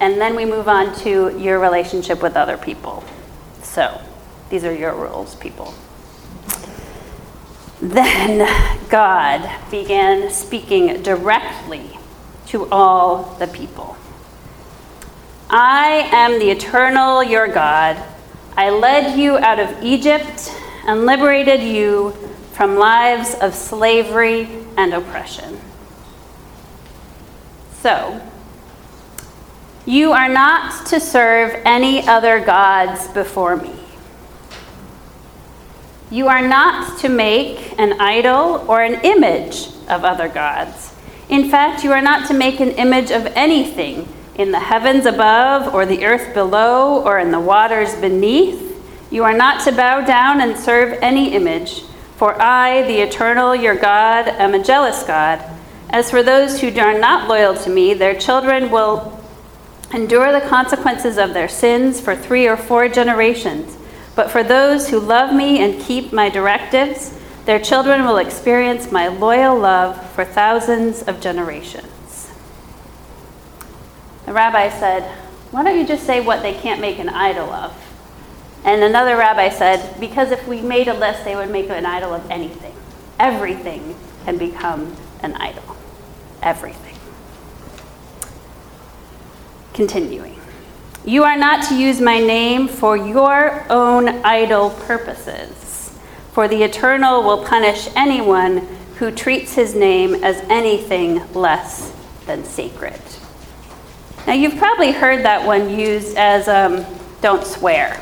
and 0.00 0.20
then 0.20 0.36
we 0.36 0.44
move 0.44 0.68
on 0.68 0.94
to 1.00 1.38
your 1.38 1.58
relationship 1.58 2.22
with 2.22 2.36
other 2.36 2.58
people. 2.58 3.02
So, 3.62 4.00
these 4.50 4.64
are 4.64 4.74
your 4.74 4.94
rules, 4.94 5.34
people. 5.36 5.72
Then 7.80 8.46
God 8.90 9.50
began 9.70 10.30
speaking 10.30 11.02
directly 11.02 11.98
to 12.46 12.68
all 12.70 13.34
the 13.38 13.46
people. 13.46 13.96
I 15.48 16.08
am 16.12 16.38
the 16.38 16.50
eternal 16.50 17.22
your 17.22 17.48
God. 17.48 18.02
I 18.56 18.70
led 18.70 19.18
you 19.18 19.38
out 19.38 19.58
of 19.58 19.82
Egypt 19.82 20.54
and 20.86 21.06
liberated 21.06 21.62
you 21.62 22.12
from 22.52 22.76
lives 22.76 23.34
of 23.40 23.54
slavery 23.54 24.48
and 24.76 24.94
oppression. 24.94 25.60
So, 27.80 28.20
you 29.86 30.12
are 30.12 30.28
not 30.28 30.86
to 30.86 31.00
serve 31.00 31.60
any 31.64 32.06
other 32.08 32.40
gods 32.40 33.08
before 33.08 33.56
me. 33.56 33.74
You 36.10 36.28
are 36.28 36.46
not 36.46 36.98
to 37.00 37.08
make 37.08 37.78
an 37.78 38.00
idol 38.00 38.64
or 38.68 38.82
an 38.82 39.00
image 39.04 39.68
of 39.88 40.04
other 40.04 40.28
gods. 40.28 40.94
In 41.28 41.50
fact, 41.50 41.82
you 41.82 41.92
are 41.92 42.00
not 42.02 42.28
to 42.28 42.34
make 42.34 42.60
an 42.60 42.70
image 42.70 43.10
of 43.10 43.26
anything 43.34 44.08
in 44.36 44.50
the 44.50 44.60
heavens 44.60 45.06
above, 45.06 45.72
or 45.74 45.86
the 45.86 46.04
earth 46.04 46.34
below, 46.34 47.02
or 47.02 47.18
in 47.18 47.30
the 47.30 47.40
waters 47.40 47.94
beneath. 47.94 48.63
You 49.14 49.22
are 49.22 49.32
not 49.32 49.62
to 49.62 49.70
bow 49.70 50.00
down 50.00 50.40
and 50.40 50.58
serve 50.58 50.98
any 51.00 51.34
image 51.34 51.82
for 52.16 52.34
I, 52.42 52.82
the 52.82 53.00
eternal, 53.00 53.54
your 53.54 53.76
God, 53.76 54.26
am 54.26 54.54
a 54.54 54.64
jealous 54.64 55.04
God. 55.04 55.40
As 55.88 56.10
for 56.10 56.24
those 56.24 56.60
who 56.60 56.76
are 56.80 56.98
not 56.98 57.28
loyal 57.28 57.54
to 57.58 57.70
me, 57.70 57.94
their 57.94 58.18
children 58.18 58.72
will 58.72 59.22
endure 59.92 60.32
the 60.32 60.44
consequences 60.48 61.16
of 61.16 61.32
their 61.32 61.46
sins 61.46 62.00
for 62.00 62.16
three 62.16 62.48
or 62.48 62.56
four 62.56 62.88
generations. 62.88 63.76
But 64.16 64.32
for 64.32 64.42
those 64.42 64.88
who 64.88 64.98
love 64.98 65.32
me 65.32 65.62
and 65.62 65.80
keep 65.80 66.12
my 66.12 66.28
directives, 66.28 67.16
their 67.44 67.60
children 67.60 68.04
will 68.04 68.16
experience 68.16 68.90
my 68.90 69.06
loyal 69.06 69.56
love 69.56 70.10
for 70.10 70.24
thousands 70.24 71.02
of 71.02 71.20
generations. 71.20 72.32
The 74.26 74.32
rabbi 74.32 74.70
said, 74.70 75.04
Why 75.52 75.62
don't 75.62 75.78
you 75.78 75.86
just 75.86 76.04
say 76.04 76.18
what 76.18 76.42
they 76.42 76.54
can't 76.54 76.80
make 76.80 76.98
an 76.98 77.08
idol 77.08 77.52
of? 77.52 77.83
And 78.64 78.82
another 78.82 79.16
rabbi 79.16 79.50
said, 79.50 80.00
because 80.00 80.30
if 80.30 80.48
we 80.48 80.62
made 80.62 80.88
a 80.88 80.94
list, 80.94 81.24
they 81.24 81.36
would 81.36 81.50
make 81.50 81.68
an 81.68 81.84
idol 81.84 82.14
of 82.14 82.28
anything. 82.30 82.74
Everything 83.20 83.94
can 84.24 84.38
become 84.38 84.96
an 85.22 85.34
idol. 85.34 85.76
Everything. 86.42 86.96
Continuing. 89.74 90.40
You 91.04 91.24
are 91.24 91.36
not 91.36 91.68
to 91.68 91.76
use 91.76 92.00
my 92.00 92.18
name 92.18 92.66
for 92.66 92.96
your 92.96 93.66
own 93.68 94.08
idle 94.24 94.70
purposes, 94.70 95.94
for 96.32 96.48
the 96.48 96.62
Eternal 96.62 97.22
will 97.22 97.44
punish 97.44 97.88
anyone 97.94 98.66
who 98.96 99.10
treats 99.10 99.54
his 99.54 99.74
name 99.74 100.14
as 100.24 100.40
anything 100.48 101.30
less 101.34 101.92
than 102.24 102.44
sacred. 102.44 103.00
Now, 104.26 104.32
you've 104.32 104.56
probably 104.56 104.92
heard 104.92 105.22
that 105.26 105.46
one 105.46 105.68
used 105.68 106.16
as 106.16 106.48
um, 106.48 106.86
don't 107.20 107.44
swear 107.44 108.00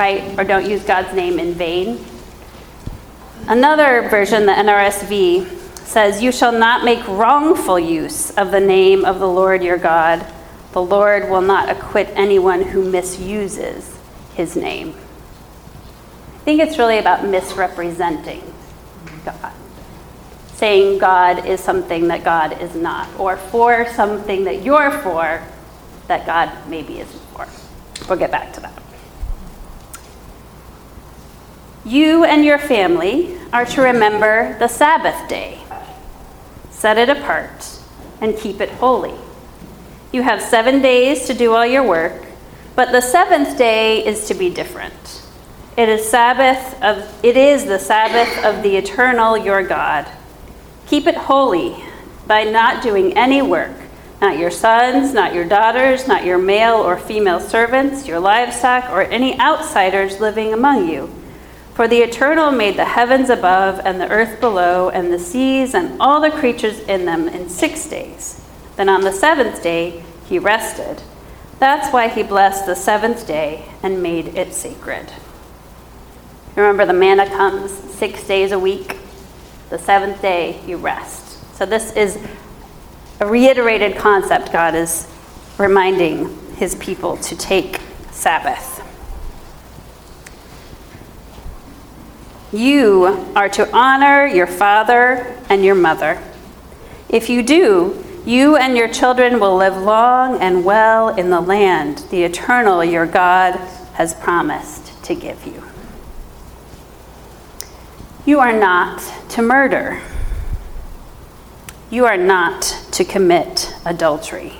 right? 0.00 0.38
Or 0.38 0.44
don't 0.44 0.66
use 0.66 0.82
God's 0.82 1.14
name 1.14 1.38
in 1.38 1.52
vain. 1.52 2.02
Another 3.46 4.08
version, 4.08 4.46
the 4.46 4.52
NRSV, 4.52 5.46
says, 5.84 6.22
You 6.22 6.32
shall 6.32 6.52
not 6.52 6.86
make 6.86 7.06
wrongful 7.06 7.78
use 7.78 8.30
of 8.38 8.50
the 8.50 8.60
name 8.60 9.04
of 9.04 9.20
the 9.20 9.28
Lord 9.28 9.62
your 9.62 9.76
God. 9.76 10.24
The 10.72 10.80
Lord 10.80 11.28
will 11.28 11.42
not 11.42 11.68
acquit 11.68 12.08
anyone 12.14 12.62
who 12.62 12.90
misuses 12.90 13.98
his 14.34 14.56
name. 14.56 14.94
I 16.34 16.38
think 16.44 16.62
it's 16.62 16.78
really 16.78 16.96
about 16.96 17.26
misrepresenting 17.26 18.42
God. 19.26 19.52
Saying 20.54 20.98
God 20.98 21.44
is 21.44 21.60
something 21.60 22.08
that 22.08 22.24
God 22.24 22.58
is 22.62 22.74
not, 22.74 23.06
or 23.18 23.36
for 23.36 23.86
something 23.92 24.44
that 24.44 24.62
you're 24.62 24.92
for 25.02 25.42
that 26.06 26.24
God 26.24 26.50
maybe 26.70 27.00
isn't 27.00 27.22
for. 27.34 27.46
We'll 28.08 28.18
get 28.18 28.30
back 28.30 28.54
to 28.54 28.60
that. 28.60 28.82
You 31.84 32.24
and 32.24 32.44
your 32.44 32.58
family 32.58 33.38
are 33.54 33.64
to 33.64 33.80
remember 33.80 34.58
the 34.58 34.68
Sabbath 34.68 35.28
day. 35.28 35.58
Set 36.70 36.98
it 36.98 37.08
apart 37.08 37.78
and 38.20 38.36
keep 38.36 38.60
it 38.60 38.68
holy. 38.68 39.14
You 40.12 40.22
have 40.22 40.42
seven 40.42 40.82
days 40.82 41.26
to 41.26 41.34
do 41.34 41.54
all 41.54 41.64
your 41.64 41.82
work, 41.82 42.26
but 42.76 42.92
the 42.92 43.00
seventh 43.00 43.56
day 43.56 44.04
is 44.04 44.28
to 44.28 44.34
be 44.34 44.50
different. 44.50 45.22
It 45.74 45.88
is 45.88 46.06
Sabbath 46.06 46.82
of 46.82 47.24
it 47.24 47.38
is 47.38 47.64
the 47.64 47.78
Sabbath 47.78 48.44
of 48.44 48.62
the 48.62 48.76
eternal 48.76 49.38
your 49.38 49.62
God. 49.62 50.06
Keep 50.86 51.06
it 51.06 51.16
holy 51.16 51.82
by 52.26 52.44
not 52.44 52.82
doing 52.82 53.16
any 53.16 53.40
work, 53.40 53.76
not 54.20 54.36
your 54.36 54.50
sons, 54.50 55.14
not 55.14 55.32
your 55.32 55.46
daughters, 55.46 56.06
not 56.06 56.26
your 56.26 56.38
male 56.38 56.76
or 56.76 56.98
female 56.98 57.40
servants, 57.40 58.06
your 58.06 58.20
livestock, 58.20 58.90
or 58.90 59.00
any 59.02 59.40
outsiders 59.40 60.20
living 60.20 60.52
among 60.52 60.86
you 60.86 61.10
for 61.80 61.88
the 61.88 62.02
Eternal 62.02 62.50
made 62.50 62.76
the 62.76 62.84
heavens 62.84 63.30
above 63.30 63.80
and 63.86 63.98
the 63.98 64.10
earth 64.10 64.38
below 64.38 64.90
and 64.90 65.10
the 65.10 65.18
seas 65.18 65.72
and 65.72 65.98
all 65.98 66.20
the 66.20 66.30
creatures 66.30 66.78
in 66.80 67.06
them 67.06 67.26
in 67.26 67.48
six 67.48 67.86
days. 67.86 68.38
Then 68.76 68.90
on 68.90 69.00
the 69.00 69.10
seventh 69.10 69.62
day 69.62 70.04
he 70.26 70.38
rested. 70.38 71.02
That's 71.58 71.90
why 71.90 72.08
he 72.08 72.22
blessed 72.22 72.66
the 72.66 72.74
seventh 72.76 73.26
day 73.26 73.64
and 73.82 74.02
made 74.02 74.36
it 74.36 74.52
sacred. 74.52 75.10
Remember, 76.54 76.84
the 76.84 76.92
manna 76.92 77.26
comes 77.26 77.70
six 77.70 78.26
days 78.26 78.52
a 78.52 78.58
week. 78.58 78.98
The 79.70 79.78
seventh 79.78 80.20
day 80.20 80.60
you 80.66 80.76
rest. 80.76 81.56
So, 81.56 81.64
this 81.64 81.94
is 81.94 82.18
a 83.20 83.26
reiterated 83.26 83.96
concept 83.96 84.52
God 84.52 84.74
is 84.74 85.08
reminding 85.56 86.52
his 86.56 86.74
people 86.74 87.16
to 87.16 87.34
take 87.34 87.80
Sabbath. 88.10 88.79
You 92.52 93.30
are 93.36 93.48
to 93.50 93.70
honor 93.72 94.26
your 94.26 94.48
father 94.48 95.36
and 95.48 95.64
your 95.64 95.76
mother. 95.76 96.20
If 97.08 97.30
you 97.30 97.42
do, 97.42 98.04
you 98.26 98.56
and 98.56 98.76
your 98.76 98.88
children 98.88 99.38
will 99.38 99.56
live 99.56 99.76
long 99.76 100.40
and 100.40 100.64
well 100.64 101.08
in 101.08 101.30
the 101.30 101.40
land 101.40 101.98
the 102.10 102.24
eternal 102.24 102.84
your 102.84 103.06
God 103.06 103.56
has 103.94 104.14
promised 104.14 105.02
to 105.04 105.14
give 105.14 105.46
you. 105.46 105.62
You 108.26 108.40
are 108.40 108.52
not 108.52 109.00
to 109.30 109.42
murder. 109.42 110.00
You 111.90 112.04
are 112.06 112.16
not 112.16 112.62
to 112.92 113.04
commit 113.04 113.74
adultery. 113.84 114.54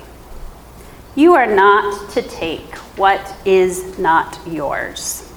You 1.15 1.33
are 1.33 1.47
not 1.47 2.09
to 2.11 2.21
take 2.21 2.75
what 2.97 3.35
is 3.45 3.99
not 3.99 4.39
yours. 4.47 5.30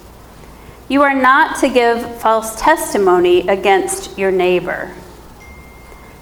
You 0.88 1.02
are 1.02 1.14
not 1.14 1.58
to 1.60 1.68
give 1.68 2.20
false 2.20 2.60
testimony 2.60 3.48
against 3.48 4.18
your 4.18 4.30
neighbor. 4.30 4.94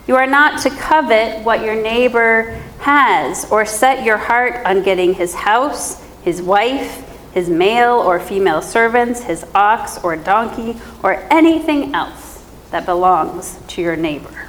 You 0.07 0.17
are 0.17 0.27
not 0.27 0.61
to 0.63 0.71
covet 0.71 1.45
what 1.45 1.65
your 1.65 1.81
neighbor 1.81 2.61
has 2.81 3.51
or 3.51 3.65
set 3.65 4.05
your 4.05 4.17
heart 4.17 4.65
on 4.65 4.83
getting 4.83 5.15
his 5.15 5.35
house, 5.35 6.03
his 6.23 6.41
wife, 6.41 7.09
his 7.33 7.49
male 7.49 7.95
or 7.95 8.21
female 8.21 8.63
servants, 8.63 9.23
his 9.23 9.45
ox 9.55 9.99
or 10.05 10.17
donkey, 10.17 10.77
or 11.03 11.15
anything 11.33 11.95
else 11.95 12.45
that 12.71 12.85
belongs 12.85 13.59
to 13.69 13.83
your 13.83 13.97
neighbor. 13.97 14.49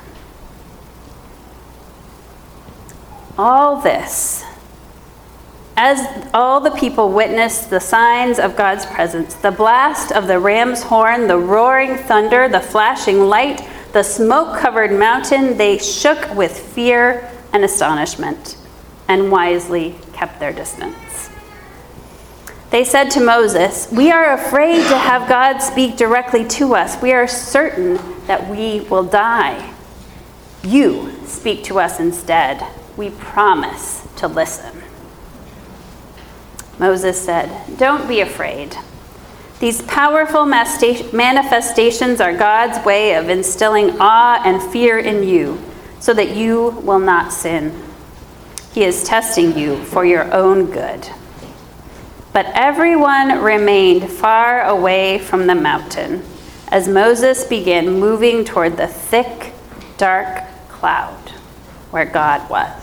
All 3.38 3.82
this, 3.82 4.44
as 5.76 6.28
all 6.34 6.60
the 6.60 6.72
people 6.72 7.10
witnessed 7.10 7.70
the 7.70 7.80
signs 7.80 8.38
of 8.40 8.56
God's 8.56 8.86
presence, 8.86 9.34
the 9.36 9.52
blast 9.52 10.12
of 10.12 10.28
the 10.28 10.40
ram's 10.40 10.84
horn, 10.84 11.28
the 11.28 11.38
roaring 11.38 11.98
thunder, 11.98 12.48
the 12.48 12.60
flashing 12.60 13.22
light, 13.22 13.68
the 13.92 14.04
smoke 14.04 14.58
covered 14.60 14.92
mountain, 14.92 15.58
they 15.58 15.78
shook 15.78 16.34
with 16.36 16.58
fear 16.58 17.30
and 17.54 17.64
astonishment 17.64 18.58
and 19.08 19.32
wisely 19.32 19.96
kept 20.14 20.40
their 20.40 20.54
distance. 20.54 21.30
They 22.70 22.84
said 22.84 23.10
to 23.12 23.20
Moses, 23.20 23.92
We 23.92 24.12
are 24.12 24.34
afraid 24.34 24.78
to 24.78 24.98
have 24.98 25.30
God 25.30 25.60
speak 25.60 25.96
directly 25.96 26.44
to 26.50 26.74
us. 26.74 27.00
We 27.02 27.14
are 27.14 27.28
certain 27.28 28.00
that 28.26 28.50
we 28.50 28.82
will 28.82 29.04
die. 29.04 29.74
You 30.64 31.14
speak 31.26 31.64
to 31.66 31.80
us 31.80 32.00
instead. 32.00 32.66
We 32.98 33.12
promise 33.12 34.08
to 34.18 34.28
listen. 34.28 34.83
Moses 36.80 37.20
said, 37.20 37.78
Don't 37.78 38.08
be 38.08 38.22
afraid. 38.22 38.76
These 39.60 39.82
powerful 39.84 40.46
manifestations 40.46 42.20
are 42.20 42.36
God's 42.36 42.84
way 42.86 43.16
of 43.16 43.30
instilling 43.30 43.98
awe 44.00 44.42
and 44.44 44.62
fear 44.72 45.00
in 45.00 45.24
you 45.24 45.62
so 46.00 46.14
that 46.14 46.36
you 46.36 46.72
will 46.84 47.00
not 47.00 47.32
sin. 47.32 47.82
He 48.74 48.84
is 48.84 49.04
testing 49.04 49.58
you 49.58 49.84
for 49.86 50.04
your 50.04 50.34
own 50.34 50.66
good. 50.66 51.08
But 52.34 52.48
everyone 52.48 53.42
remained 53.42 54.12
far 54.12 54.64
away 54.64 55.20
from 55.20 55.48
the 55.48 55.56
mountain 55.56 56.24
as 56.70 56.88
Moses 56.88 57.44
began 57.46 58.00
moving 58.00 58.44
toward 58.44 58.76
the 58.76 58.88
thick, 58.88 59.54
dark 59.98 60.44
cloud 60.70 61.30
where 61.92 62.06
God 62.06 62.50
was. 62.50 62.83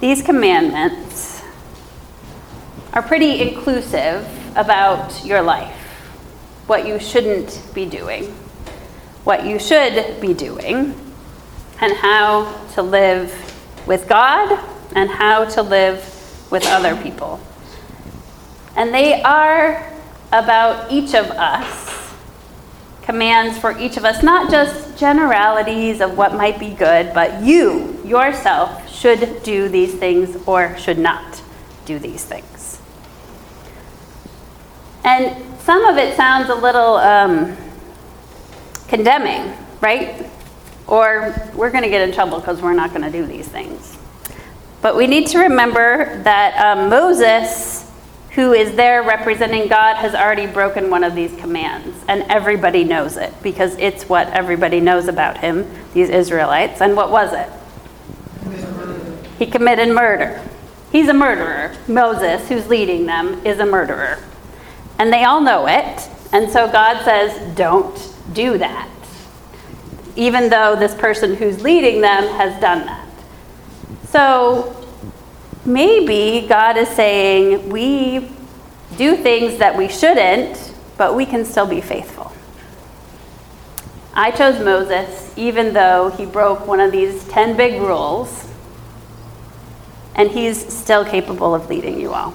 These 0.00 0.22
commandments 0.22 1.42
are 2.94 3.02
pretty 3.02 3.42
inclusive 3.42 4.26
about 4.56 5.24
your 5.24 5.42
life, 5.42 5.76
what 6.66 6.86
you 6.86 6.98
shouldn't 6.98 7.62
be 7.74 7.84
doing, 7.84 8.24
what 9.24 9.44
you 9.44 9.58
should 9.58 10.20
be 10.20 10.32
doing, 10.32 10.94
and 11.80 11.92
how 11.92 12.66
to 12.74 12.82
live 12.82 13.30
with 13.86 14.08
God 14.08 14.58
and 14.96 15.10
how 15.10 15.44
to 15.44 15.62
live 15.62 15.98
with 16.50 16.66
other 16.66 16.96
people. 17.02 17.38
And 18.76 18.94
they 18.94 19.22
are 19.22 19.86
about 20.32 20.90
each 20.90 21.14
of 21.14 21.26
us 21.26 21.90
commands 23.02 23.58
for 23.58 23.76
each 23.76 23.96
of 23.96 24.04
us, 24.04 24.22
not 24.22 24.50
just 24.50 24.96
generalities 24.96 26.00
of 26.00 26.16
what 26.16 26.32
might 26.32 26.58
be 26.60 26.70
good, 26.70 27.12
but 27.12 27.42
you, 27.42 28.00
yourself, 28.06 28.79
should 29.00 29.42
do 29.42 29.68
these 29.68 29.94
things 29.94 30.36
or 30.46 30.76
should 30.78 30.98
not 30.98 31.42
do 31.86 31.98
these 31.98 32.24
things. 32.24 32.80
And 35.04 35.60
some 35.60 35.84
of 35.84 35.96
it 35.96 36.14
sounds 36.16 36.50
a 36.50 36.54
little 36.54 36.96
um, 36.96 37.56
condemning, 38.86 39.56
right? 39.80 40.30
Or 40.86 41.34
we're 41.54 41.70
going 41.70 41.84
to 41.84 41.88
get 41.88 42.06
in 42.06 42.14
trouble 42.14 42.38
because 42.38 42.60
we're 42.60 42.74
not 42.74 42.90
going 42.90 43.02
to 43.02 43.10
do 43.10 43.26
these 43.26 43.48
things. 43.48 43.96
But 44.82 44.96
we 44.96 45.06
need 45.06 45.26
to 45.28 45.38
remember 45.38 46.22
that 46.22 46.56
um, 46.56 46.90
Moses 46.90 47.90
who 48.32 48.52
is 48.52 48.76
there 48.76 49.02
representing 49.02 49.68
God 49.68 49.96
has 49.96 50.14
already 50.14 50.46
broken 50.46 50.88
one 50.88 51.02
of 51.02 51.14
these 51.14 51.34
commands. 51.36 51.96
And 52.08 52.22
everybody 52.22 52.84
knows 52.84 53.16
it 53.16 53.34
because 53.42 53.76
it's 53.78 54.08
what 54.08 54.28
everybody 54.28 54.80
knows 54.80 55.08
about 55.08 55.38
him, 55.38 55.68
these 55.94 56.10
Israelites. 56.10 56.80
And 56.80 56.96
what 56.96 57.10
was 57.10 57.32
it? 57.32 57.48
He 59.40 59.46
committed 59.46 59.88
murder. 59.88 60.38
He's 60.92 61.08
a 61.08 61.14
murderer. 61.14 61.74
Moses, 61.88 62.46
who's 62.46 62.66
leading 62.68 63.06
them, 63.06 63.40
is 63.46 63.58
a 63.58 63.64
murderer. 63.64 64.18
And 64.98 65.10
they 65.10 65.24
all 65.24 65.40
know 65.40 65.66
it. 65.66 66.10
And 66.30 66.50
so 66.50 66.70
God 66.70 67.02
says, 67.06 67.56
don't 67.56 68.14
do 68.34 68.58
that. 68.58 68.86
Even 70.14 70.50
though 70.50 70.76
this 70.76 70.94
person 70.94 71.36
who's 71.36 71.62
leading 71.62 72.02
them 72.02 72.24
has 72.34 72.60
done 72.60 72.84
that. 72.84 73.08
So 74.10 74.76
maybe 75.64 76.46
God 76.46 76.76
is 76.76 76.90
saying 76.90 77.70
we 77.70 78.28
do 78.98 79.16
things 79.16 79.58
that 79.58 79.74
we 79.74 79.88
shouldn't, 79.88 80.74
but 80.98 81.14
we 81.16 81.24
can 81.24 81.46
still 81.46 81.66
be 81.66 81.80
faithful. 81.80 82.30
I 84.12 84.32
chose 84.32 84.62
Moses 84.62 85.32
even 85.34 85.72
though 85.72 86.10
he 86.10 86.26
broke 86.26 86.66
one 86.66 86.80
of 86.80 86.92
these 86.92 87.24
10 87.28 87.56
big 87.56 87.80
rules, 87.80 88.49
and 90.14 90.30
he's 90.30 90.72
still 90.72 91.04
capable 91.04 91.54
of 91.54 91.68
leading 91.68 92.00
you 92.00 92.12
all. 92.12 92.34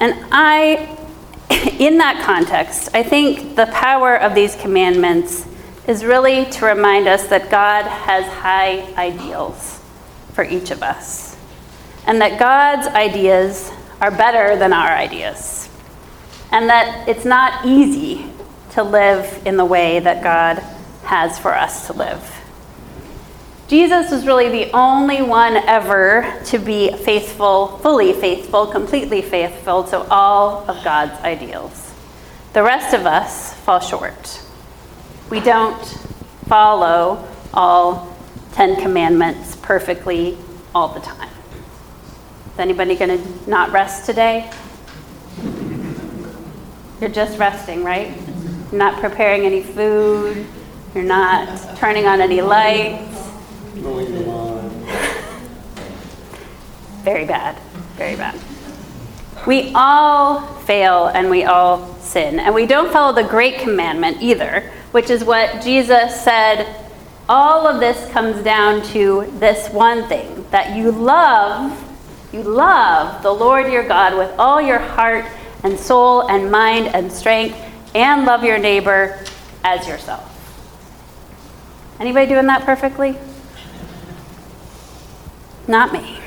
And 0.00 0.14
I, 0.32 0.98
in 1.78 1.98
that 1.98 2.24
context, 2.24 2.90
I 2.92 3.02
think 3.02 3.54
the 3.54 3.66
power 3.66 4.16
of 4.16 4.34
these 4.34 4.56
commandments 4.56 5.46
is 5.86 6.04
really 6.04 6.46
to 6.46 6.66
remind 6.66 7.08
us 7.08 7.26
that 7.28 7.50
God 7.50 7.84
has 7.84 8.24
high 8.26 8.82
ideals 8.96 9.80
for 10.32 10.44
each 10.44 10.70
of 10.70 10.82
us, 10.82 11.36
and 12.06 12.20
that 12.20 12.38
God's 12.38 12.86
ideas 12.88 13.70
are 14.00 14.10
better 14.10 14.56
than 14.56 14.72
our 14.72 14.88
ideas, 14.88 15.68
and 16.50 16.68
that 16.68 17.08
it's 17.08 17.24
not 17.24 17.64
easy 17.64 18.26
to 18.70 18.82
live 18.82 19.42
in 19.44 19.56
the 19.56 19.64
way 19.64 20.00
that 20.00 20.22
God 20.22 20.58
has 21.04 21.38
for 21.38 21.54
us 21.54 21.86
to 21.88 21.92
live. 21.92 22.41
Jesus 23.72 24.10
was 24.10 24.26
really 24.26 24.50
the 24.50 24.70
only 24.72 25.22
one 25.22 25.56
ever 25.56 26.38
to 26.44 26.58
be 26.58 26.92
faithful, 26.92 27.78
fully 27.78 28.12
faithful, 28.12 28.66
completely 28.66 29.22
faithful 29.22 29.82
to 29.84 29.96
all 30.10 30.70
of 30.70 30.84
God's 30.84 31.18
ideals. 31.22 31.94
The 32.52 32.62
rest 32.62 32.92
of 32.92 33.06
us 33.06 33.54
fall 33.54 33.80
short 33.80 34.42
we 35.30 35.40
don't 35.40 35.82
follow 36.48 37.26
all 37.54 38.14
Ten 38.52 38.78
Commandments 38.78 39.56
perfectly 39.62 40.36
all 40.74 40.88
the 40.88 41.00
time. 41.00 41.30
Is 42.52 42.58
anybody 42.58 42.94
going 42.94 43.22
to 43.22 43.50
not 43.50 43.72
rest 43.72 44.04
today? 44.04 44.52
You're 47.00 47.08
just 47.08 47.38
resting, 47.38 47.84
right? 47.84 48.14
You're 48.70 48.78
not 48.78 49.00
preparing 49.00 49.46
any 49.46 49.62
food. 49.62 50.46
You're 50.94 51.04
not 51.04 51.78
turning 51.78 52.04
on 52.04 52.20
any 52.20 52.42
lights. 52.42 53.11
Very 57.02 57.24
bad. 57.24 57.58
Very 57.96 58.16
bad. 58.16 58.38
We 59.46 59.72
all 59.74 60.46
fail 60.60 61.06
and 61.06 61.30
we 61.30 61.44
all 61.44 61.94
sin. 61.96 62.38
And 62.38 62.54
we 62.54 62.66
don't 62.66 62.92
follow 62.92 63.14
the 63.14 63.26
great 63.26 63.58
commandment 63.58 64.18
either, 64.20 64.70
which 64.92 65.08
is 65.10 65.24
what 65.24 65.62
Jesus 65.62 66.22
said. 66.22 66.76
All 67.28 67.66
of 67.66 67.80
this 67.80 68.10
comes 68.12 68.44
down 68.44 68.82
to 68.88 69.32
this 69.38 69.72
one 69.72 70.06
thing 70.06 70.46
that 70.50 70.76
you 70.76 70.92
love, 70.92 71.72
you 72.32 72.42
love 72.42 73.22
the 73.22 73.32
Lord 73.32 73.72
your 73.72 73.88
God 73.88 74.18
with 74.18 74.30
all 74.38 74.60
your 74.60 74.78
heart 74.78 75.24
and 75.64 75.78
soul 75.78 76.28
and 76.28 76.50
mind 76.50 76.88
and 76.88 77.10
strength, 77.10 77.56
and 77.94 78.26
love 78.26 78.44
your 78.44 78.58
neighbor 78.58 79.24
as 79.64 79.88
yourself. 79.88 80.28
Anybody 81.98 82.26
doing 82.26 82.46
that 82.46 82.64
perfectly? 82.64 83.16
Not 85.72 85.90
me. 85.90 86.18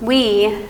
We 0.00 0.64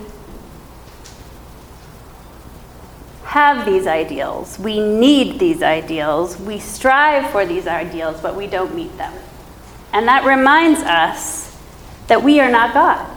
have 3.24 3.64
these 3.64 3.86
ideals. 3.86 4.58
We 4.58 4.78
need 4.80 5.38
these 5.38 5.62
ideals. 5.62 6.38
We 6.38 6.58
strive 6.58 7.30
for 7.30 7.46
these 7.46 7.66
ideals, 7.66 8.20
but 8.20 8.36
we 8.36 8.46
don't 8.46 8.74
meet 8.74 8.94
them. 8.98 9.14
And 9.94 10.06
that 10.06 10.26
reminds 10.26 10.80
us 10.80 11.56
that 12.08 12.22
we 12.22 12.40
are 12.40 12.50
not 12.50 12.74
God 12.74 13.10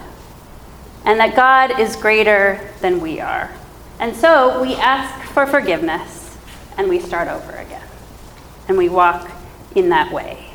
and 1.03 1.19
that 1.19 1.35
God 1.35 1.81
is 1.81 1.97
greater 1.97 2.71
than 2.79 3.01
we 3.01 3.19
are. 3.19 3.51
And 3.99 4.15
so 4.15 4.61
we 4.61 4.75
ask 4.75 5.29
for 5.33 5.45
forgiveness 5.45 6.37
and 6.77 6.87
we 6.87 7.01
start 7.01 7.27
over 7.27 7.51
again. 7.51 7.85
And 8.69 8.77
we 8.77 8.87
walk 8.87 9.29
in 9.75 9.89
that 9.89 10.13
way. 10.13 10.48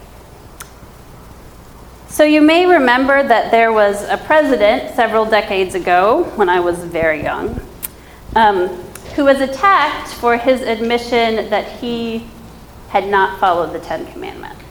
So 2.09 2.23
you 2.23 2.43
may 2.43 2.67
remember 2.67 3.23
that 3.23 3.51
there 3.51 3.73
was 3.73 4.03
a 4.09 4.17
president 4.17 4.95
several 4.95 5.25
decades 5.25 5.75
ago, 5.75 6.25
when 6.37 6.49
I 6.49 6.61
was 6.61 6.79
very 6.85 7.23
young, 7.23 7.61
um, 8.37 8.69
who 9.17 9.25
was 9.25 9.41
attacked 9.41 10.09
for 10.15 10.37
his 10.37 10.61
admission 10.61 11.51
that 11.51 11.81
he 11.81 12.27
had 12.89 13.09
not 13.09 13.41
followed 13.41 13.73
the 13.73 13.81
Ten 13.81 14.07
Commandments, 14.13 14.63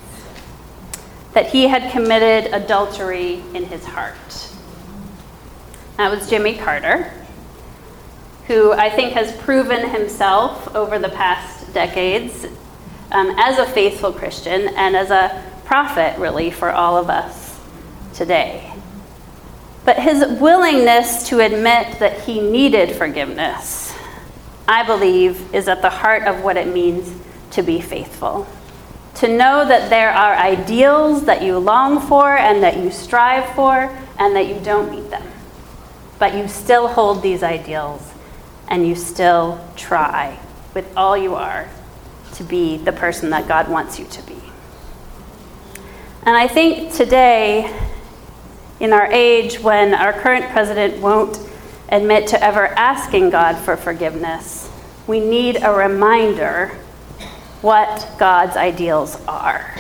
that 1.34 1.48
he 1.48 1.68
had 1.68 1.92
committed 1.92 2.54
adultery 2.54 3.44
in 3.54 3.66
his 3.66 3.86
heart. 3.86 4.50
That 5.98 6.10
was 6.10 6.30
Jimmy 6.30 6.58
Carter, 6.58 7.12
who 8.48 8.72
I 8.72 8.90
think 8.90 9.14
has 9.14 9.36
proven 9.38 9.90
himself 9.90 10.74
over 10.76 10.98
the 10.98 11.10
past 11.10 11.74
decades 11.74 12.46
um, 13.12 13.36
as 13.38 13.60
a 13.60 13.66
faithful 13.66 14.12
Christian 14.12 14.70
and 14.76 14.96
as 14.96 15.12
a 15.12 15.53
prophet, 15.66 16.18
really, 16.20 16.52
for 16.52 16.72
all 16.72 16.98
of 16.98 17.10
us 17.10 17.60
today. 18.14 18.74
But 19.86 20.00
his 20.00 20.40
willingness 20.40 21.28
to 21.30 21.40
admit 21.40 22.00
that 22.00 22.22
he 22.22 22.40
needed 22.40 22.96
forgiveness, 22.96 23.94
I 24.68 24.84
believe, 24.84 25.54
is 25.54 25.68
at 25.68 25.82
the 25.82 25.90
heart 25.90 26.24
of 26.24 26.44
what 26.44 26.56
it 26.56 26.74
means 26.74 27.14
to 27.52 27.62
be 27.62 27.82
faithful. 27.82 28.48
To 29.16 29.28
know 29.28 29.66
that 29.68 29.90
there 29.90 30.12
are 30.12 30.36
ideals 30.36 31.26
that 31.26 31.44
you 31.44 31.58
long 31.58 32.00
for 32.08 32.36
and 32.36 32.64
that 32.64 32.78
you 32.78 32.92
strive 32.92 33.54
for 33.56 33.96
and 34.18 34.36
that 34.36 34.48
you 34.48 34.60
don't 34.62 34.90
meet 34.90 35.10
them. 35.10 35.24
But 36.18 36.36
you 36.36 36.48
still 36.48 36.88
hold 36.88 37.22
these 37.22 37.44
ideals 37.44 38.10
and 38.70 38.88
you 38.88 38.96
still 38.96 39.64
try 39.76 40.40
with 40.74 40.92
all 40.98 41.18
you 41.18 41.36
are 41.36 41.70
to 42.36 42.44
be 42.44 42.78
the 42.78 42.92
person 42.92 43.30
that 43.32 43.48
God 43.48 43.70
wants 43.70 44.00
you 44.00 44.06
to 44.06 44.22
be. 44.24 44.38
And 46.26 46.38
I 46.38 46.48
think 46.48 46.94
today, 46.94 47.70
in 48.80 48.94
our 48.94 49.12
age 49.12 49.60
when 49.60 49.94
our 49.94 50.14
current 50.14 50.50
president 50.52 51.02
won't 51.02 51.38
admit 51.90 52.28
to 52.28 52.42
ever 52.42 52.68
asking 52.68 53.30
God 53.30 53.58
for 53.58 53.76
forgiveness, 53.76 54.72
we 55.06 55.20
need 55.20 55.58
a 55.62 55.74
reminder 55.74 56.70
what 57.62 58.10
God's 58.18 58.56
ideals 58.56 59.20
are 59.28 59.76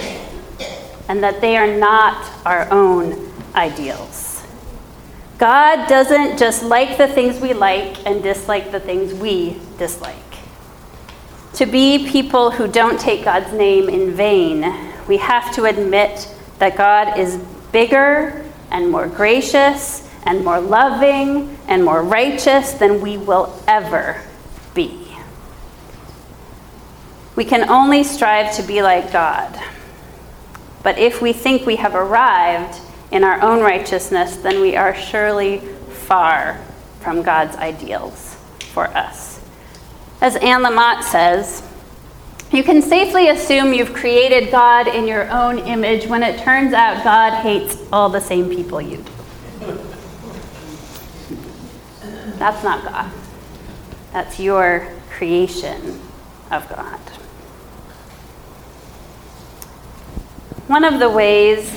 and 1.07 1.23
that 1.23 1.39
they 1.39 1.55
are 1.55 1.77
not 1.77 2.29
our 2.45 2.69
own 2.71 3.31
ideals. 3.55 4.43
God 5.37 5.87
doesn't 5.87 6.37
just 6.37 6.61
like 6.61 6.97
the 6.97 7.07
things 7.07 7.39
we 7.39 7.53
like 7.53 8.05
and 8.05 8.21
dislike 8.21 8.69
the 8.71 8.81
things 8.81 9.13
we 9.13 9.61
dislike. 9.77 10.17
To 11.53 11.65
be 11.65 12.09
people 12.09 12.51
who 12.51 12.67
don't 12.67 12.99
take 12.99 13.23
God's 13.23 13.53
name 13.53 13.87
in 13.87 14.11
vain, 14.11 14.91
we 15.07 15.17
have 15.17 15.53
to 15.55 15.65
admit 15.65 16.32
that 16.59 16.77
God 16.77 17.17
is 17.17 17.37
bigger 17.71 18.45
and 18.71 18.89
more 18.89 19.07
gracious 19.07 20.09
and 20.25 20.43
more 20.43 20.59
loving 20.59 21.57
and 21.67 21.83
more 21.83 22.01
righteous 22.01 22.73
than 22.73 23.01
we 23.01 23.17
will 23.17 23.53
ever 23.67 24.21
be. 24.73 25.17
We 27.35 27.45
can 27.45 27.69
only 27.69 28.03
strive 28.03 28.55
to 28.55 28.63
be 28.63 28.81
like 28.81 29.11
God. 29.11 29.59
But 30.83 30.97
if 30.99 31.21
we 31.21 31.33
think 31.33 31.65
we 31.65 31.77
have 31.77 31.95
arrived 31.95 32.79
in 33.11 33.23
our 33.23 33.41
own 33.41 33.61
righteousness, 33.61 34.37
then 34.37 34.61
we 34.61 34.75
are 34.75 34.93
surely 34.95 35.59
far 35.59 36.59
from 36.99 37.21
God's 37.21 37.55
ideals 37.57 38.35
for 38.71 38.87
us. 38.87 39.41
As 40.21 40.35
Anne 40.37 40.63
Lamott 40.63 41.03
says, 41.03 41.67
you 42.53 42.63
can 42.63 42.83
safely 42.83 43.29
assume 43.29 43.73
you've 43.73 43.93
created 43.93 44.51
God 44.51 44.87
in 44.87 45.07
your 45.07 45.27
own 45.31 45.57
image 45.57 46.05
when 46.05 46.21
it 46.21 46.39
turns 46.39 46.71
out 46.71 47.03
God 47.03 47.41
hates 47.41 47.77
all 47.91 48.09
the 48.09 48.21
same 48.21 48.47
people 48.49 48.79
you 48.79 48.97
do. 48.97 49.11
That's 52.37 52.63
not 52.63 52.83
God. 52.83 53.11
That's 54.11 54.39
your 54.39 54.87
creation 55.09 55.99
of 56.51 56.69
God. 56.69 56.99
One 60.67 60.83
of 60.83 60.99
the 60.99 61.09
ways 61.09 61.75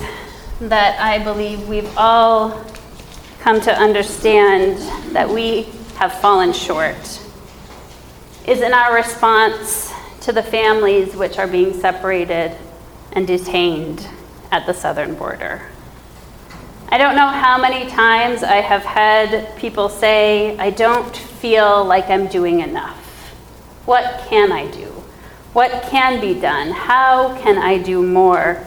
that 0.59 0.99
I 1.01 1.23
believe 1.23 1.67
we've 1.67 1.91
all 1.97 2.63
come 3.39 3.59
to 3.61 3.73
understand 3.75 4.77
that 5.15 5.27
we 5.27 5.63
have 5.95 6.13
fallen 6.19 6.53
short 6.53 7.19
is 8.45 8.61
in 8.61 8.73
our 8.73 8.93
response 8.93 9.91
to 10.27 10.33
the 10.33 10.43
families 10.43 11.15
which 11.15 11.39
are 11.39 11.47
being 11.47 11.73
separated 11.73 12.51
and 13.13 13.25
detained 13.25 14.05
at 14.51 14.65
the 14.65 14.73
southern 14.73 15.15
border. 15.15 15.61
I 16.89 16.97
don't 16.97 17.15
know 17.15 17.29
how 17.29 17.57
many 17.57 17.89
times 17.89 18.43
I 18.43 18.55
have 18.55 18.83
had 18.83 19.55
people 19.55 19.87
say, 19.87 20.57
I 20.57 20.69
don't 20.69 21.15
feel 21.15 21.85
like 21.85 22.09
I'm 22.09 22.27
doing 22.27 22.59
enough. 22.59 22.97
What 23.85 24.25
can 24.27 24.51
I 24.51 24.69
do? 24.69 24.87
What 25.53 25.83
can 25.83 26.19
be 26.19 26.37
done? 26.37 26.71
How 26.71 27.33
can 27.41 27.57
I 27.57 27.77
do 27.77 28.03
more? 28.03 28.61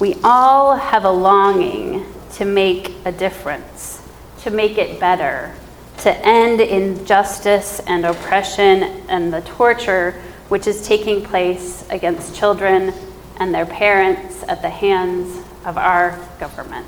We 0.00 0.14
all 0.24 0.76
have 0.76 1.04
a 1.04 1.10
longing 1.10 2.06
to 2.36 2.46
make 2.46 2.94
a 3.04 3.12
difference, 3.12 4.00
to 4.44 4.50
make 4.50 4.78
it 4.78 4.98
better, 4.98 5.54
to 5.98 6.26
end 6.26 6.62
injustice 6.62 7.80
and 7.80 8.06
oppression 8.06 8.82
and 9.10 9.30
the 9.30 9.42
torture 9.42 10.14
which 10.52 10.66
is 10.66 10.86
taking 10.86 11.22
place 11.22 11.88
against 11.88 12.36
children 12.36 12.92
and 13.38 13.54
their 13.54 13.64
parents 13.64 14.44
at 14.48 14.60
the 14.60 14.68
hands 14.68 15.42
of 15.64 15.78
our 15.78 16.10
government. 16.38 16.86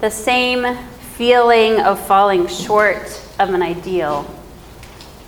The 0.00 0.10
same 0.10 0.64
feeling 1.18 1.78
of 1.82 2.00
falling 2.06 2.46
short 2.46 3.22
of 3.38 3.50
an 3.50 3.60
ideal. 3.60 4.24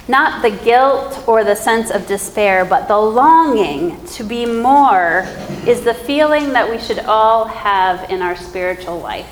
Not 0.09 0.40
the 0.40 0.50
guilt 0.50 1.28
or 1.28 1.44
the 1.44 1.54
sense 1.54 1.90
of 1.90 2.06
despair, 2.06 2.64
but 2.64 2.88
the 2.88 2.96
longing 2.96 4.02
to 4.06 4.24
be 4.24 4.46
more 4.46 5.26
is 5.66 5.82
the 5.82 5.92
feeling 5.92 6.54
that 6.54 6.70
we 6.70 6.78
should 6.78 7.00
all 7.00 7.44
have 7.44 8.09
in 8.11 8.22
our 8.22 8.34
spiritual 8.34 8.98
life 8.98 9.28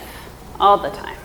all 0.61 0.77
the 0.77 0.91
time. 0.91 1.16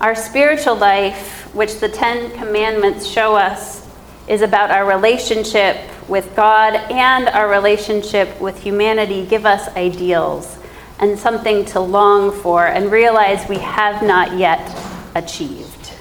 Our 0.00 0.14
spiritual 0.14 0.76
life 0.76 1.54
which 1.54 1.80
the 1.80 1.88
Ten 1.88 2.30
Commandments 2.32 3.06
show 3.06 3.34
us 3.34 3.88
is 4.28 4.42
about 4.42 4.70
our 4.70 4.86
relationship 4.86 5.78
with 6.06 6.36
God 6.36 6.74
and 6.74 7.28
our 7.28 7.48
relationship 7.48 8.38
with 8.40 8.62
humanity, 8.62 9.24
give 9.24 9.46
us 9.46 9.68
ideals 9.74 10.58
and 10.98 11.18
something 11.18 11.64
to 11.66 11.80
long 11.80 12.30
for 12.30 12.66
and 12.66 12.92
realize 12.92 13.48
we 13.48 13.58
have 13.58 14.02
not 14.02 14.36
yet 14.38 14.60
achieved. 15.14 15.92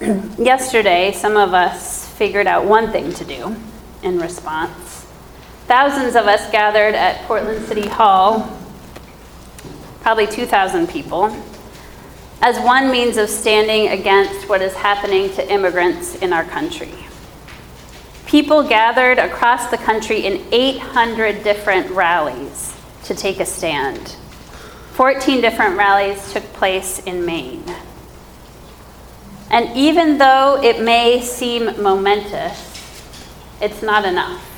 Yesterday, 0.38 1.12
some 1.12 1.36
of 1.36 1.54
us 1.54 2.08
figured 2.14 2.46
out 2.46 2.64
one 2.64 2.90
thing 2.90 3.12
to 3.14 3.24
do 3.24 3.56
in 4.02 4.18
response. 4.18 5.06
Thousands 5.66 6.16
of 6.16 6.26
us 6.26 6.50
gathered 6.50 6.94
at 6.94 7.22
Portland 7.26 7.64
City 7.66 7.86
Hall, 7.88 8.59
probably 10.10 10.26
2,000 10.26 10.88
people, 10.88 11.26
as 12.42 12.58
one 12.64 12.90
means 12.90 13.16
of 13.16 13.30
standing 13.30 13.96
against 13.96 14.48
what 14.48 14.60
is 14.60 14.74
happening 14.74 15.32
to 15.32 15.52
immigrants 15.52 16.16
in 16.16 16.32
our 16.32 16.42
country. 16.42 16.92
People 18.26 18.68
gathered 18.68 19.18
across 19.18 19.70
the 19.70 19.76
country 19.76 20.26
in 20.26 20.44
800 20.50 21.44
different 21.44 21.88
rallies 21.92 22.76
to 23.04 23.14
take 23.14 23.38
a 23.38 23.46
stand. 23.46 24.16
14 24.94 25.40
different 25.40 25.76
rallies 25.78 26.32
took 26.32 26.42
place 26.54 26.98
in 27.04 27.24
Maine. 27.24 27.62
And 29.48 29.76
even 29.76 30.18
though 30.18 30.60
it 30.60 30.82
may 30.82 31.22
seem 31.22 31.80
momentous, 31.80 32.82
it's 33.62 33.80
not 33.80 34.04
enough. 34.04 34.49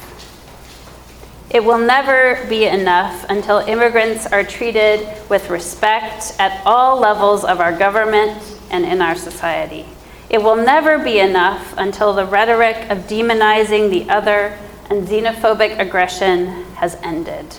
It 1.52 1.62
will 1.62 1.78
never 1.78 2.46
be 2.48 2.64
enough 2.64 3.26
until 3.28 3.58
immigrants 3.58 4.26
are 4.26 4.42
treated 4.42 5.06
with 5.28 5.50
respect 5.50 6.34
at 6.38 6.62
all 6.64 6.98
levels 6.98 7.44
of 7.44 7.60
our 7.60 7.76
government 7.76 8.42
and 8.70 8.86
in 8.86 9.02
our 9.02 9.14
society. 9.14 9.84
It 10.30 10.42
will 10.42 10.56
never 10.56 10.98
be 10.98 11.18
enough 11.18 11.74
until 11.76 12.14
the 12.14 12.24
rhetoric 12.24 12.88
of 12.88 13.00
demonizing 13.00 13.90
the 13.90 14.08
other 14.08 14.58
and 14.88 15.06
xenophobic 15.06 15.78
aggression 15.78 16.64
has 16.76 16.94
ended. 17.02 17.58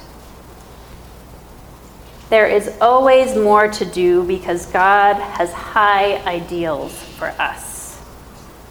There 2.32 2.48
is 2.48 2.76
always 2.82 3.36
more 3.36 3.68
to 3.68 3.86
do 3.86 4.24
because 4.24 4.66
God 4.66 5.18
has 5.18 5.54
high 5.54 6.18
ideals 6.26 7.00
for 7.00 7.28
us. 7.38 8.02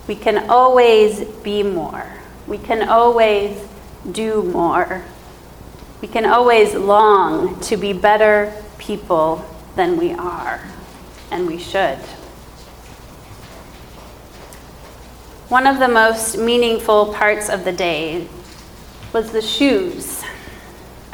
We 0.08 0.16
can 0.16 0.50
always 0.50 1.24
be 1.44 1.62
more. 1.62 2.12
We 2.48 2.58
can 2.58 2.88
always 2.88 3.56
do 4.10 4.42
more. 4.42 5.04
We 6.03 6.09
can 6.09 6.26
always 6.26 6.74
long 6.74 7.61
to 7.61 7.78
be 7.78 7.94
better 7.94 8.53
people 8.76 9.46
than 9.76 9.96
we 9.96 10.12
are. 10.12 10.61
and 11.32 11.46
we 11.46 11.57
should. 11.57 11.98
One 15.48 15.66
of 15.66 15.78
the 15.78 15.88
most 15.88 16.36
meaningful 16.36 17.14
parts 17.14 17.48
of 17.48 17.64
the 17.64 17.72
day 17.72 18.28
was 19.14 19.32
the 19.32 19.40
shoes 19.40 20.22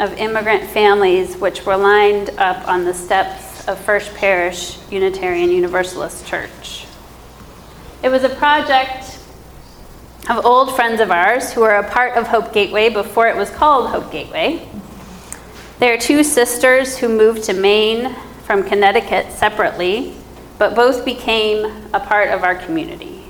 of 0.00 0.12
immigrant 0.14 0.68
families 0.70 1.36
which 1.36 1.64
were 1.64 1.76
lined 1.76 2.30
up 2.30 2.66
on 2.66 2.84
the 2.84 2.94
steps 2.94 3.66
of 3.68 3.78
First 3.78 4.12
Parish 4.14 4.78
Unitarian 4.90 5.50
Universalist 5.50 6.26
Church. 6.26 6.86
It 8.02 8.08
was 8.08 8.24
a 8.24 8.28
project 8.28 9.17
of 10.28 10.44
old 10.44 10.76
friends 10.76 11.00
of 11.00 11.10
ours 11.10 11.52
who 11.52 11.62
were 11.62 11.76
a 11.76 11.90
part 11.90 12.16
of 12.16 12.26
Hope 12.26 12.52
Gateway 12.52 12.90
before 12.90 13.28
it 13.28 13.36
was 13.36 13.48
called 13.50 13.88
Hope 13.88 14.12
Gateway. 14.12 14.68
They 15.78 15.90
are 15.90 15.96
two 15.96 16.22
sisters 16.22 16.98
who 16.98 17.08
moved 17.08 17.44
to 17.44 17.54
Maine 17.54 18.14
from 18.44 18.62
Connecticut 18.62 19.32
separately, 19.32 20.14
but 20.58 20.74
both 20.74 21.04
became 21.04 21.86
a 21.94 22.00
part 22.00 22.28
of 22.28 22.42
our 22.42 22.56
community. 22.56 23.24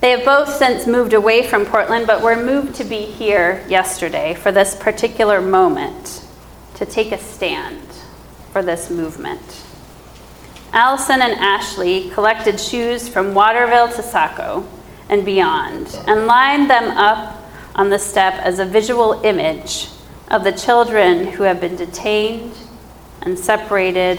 They 0.00 0.12
have 0.12 0.24
both 0.24 0.48
since 0.54 0.86
moved 0.86 1.14
away 1.14 1.46
from 1.46 1.66
Portland, 1.66 2.06
but 2.06 2.22
were 2.22 2.36
moved 2.36 2.76
to 2.76 2.84
be 2.84 3.02
here 3.02 3.64
yesterday 3.68 4.34
for 4.34 4.52
this 4.52 4.76
particular 4.76 5.40
moment 5.40 6.24
to 6.74 6.86
take 6.86 7.12
a 7.12 7.18
stand 7.18 7.82
for 8.52 8.62
this 8.62 8.88
movement. 8.88 9.64
Allison 10.72 11.20
and 11.20 11.34
Ashley 11.34 12.08
collected 12.10 12.60
shoes 12.60 13.08
from 13.08 13.34
Waterville 13.34 13.88
to 13.88 14.02
Saco 14.02 14.66
and 15.10 15.24
beyond 15.24 16.00
and 16.06 16.26
lined 16.26 16.70
them 16.70 16.96
up 16.96 17.36
on 17.74 17.90
the 17.90 17.98
step 17.98 18.34
as 18.34 18.58
a 18.58 18.64
visual 18.64 19.20
image 19.24 19.88
of 20.28 20.44
the 20.44 20.52
children 20.52 21.26
who 21.26 21.42
have 21.42 21.60
been 21.60 21.76
detained 21.76 22.54
and 23.22 23.38
separated 23.38 24.08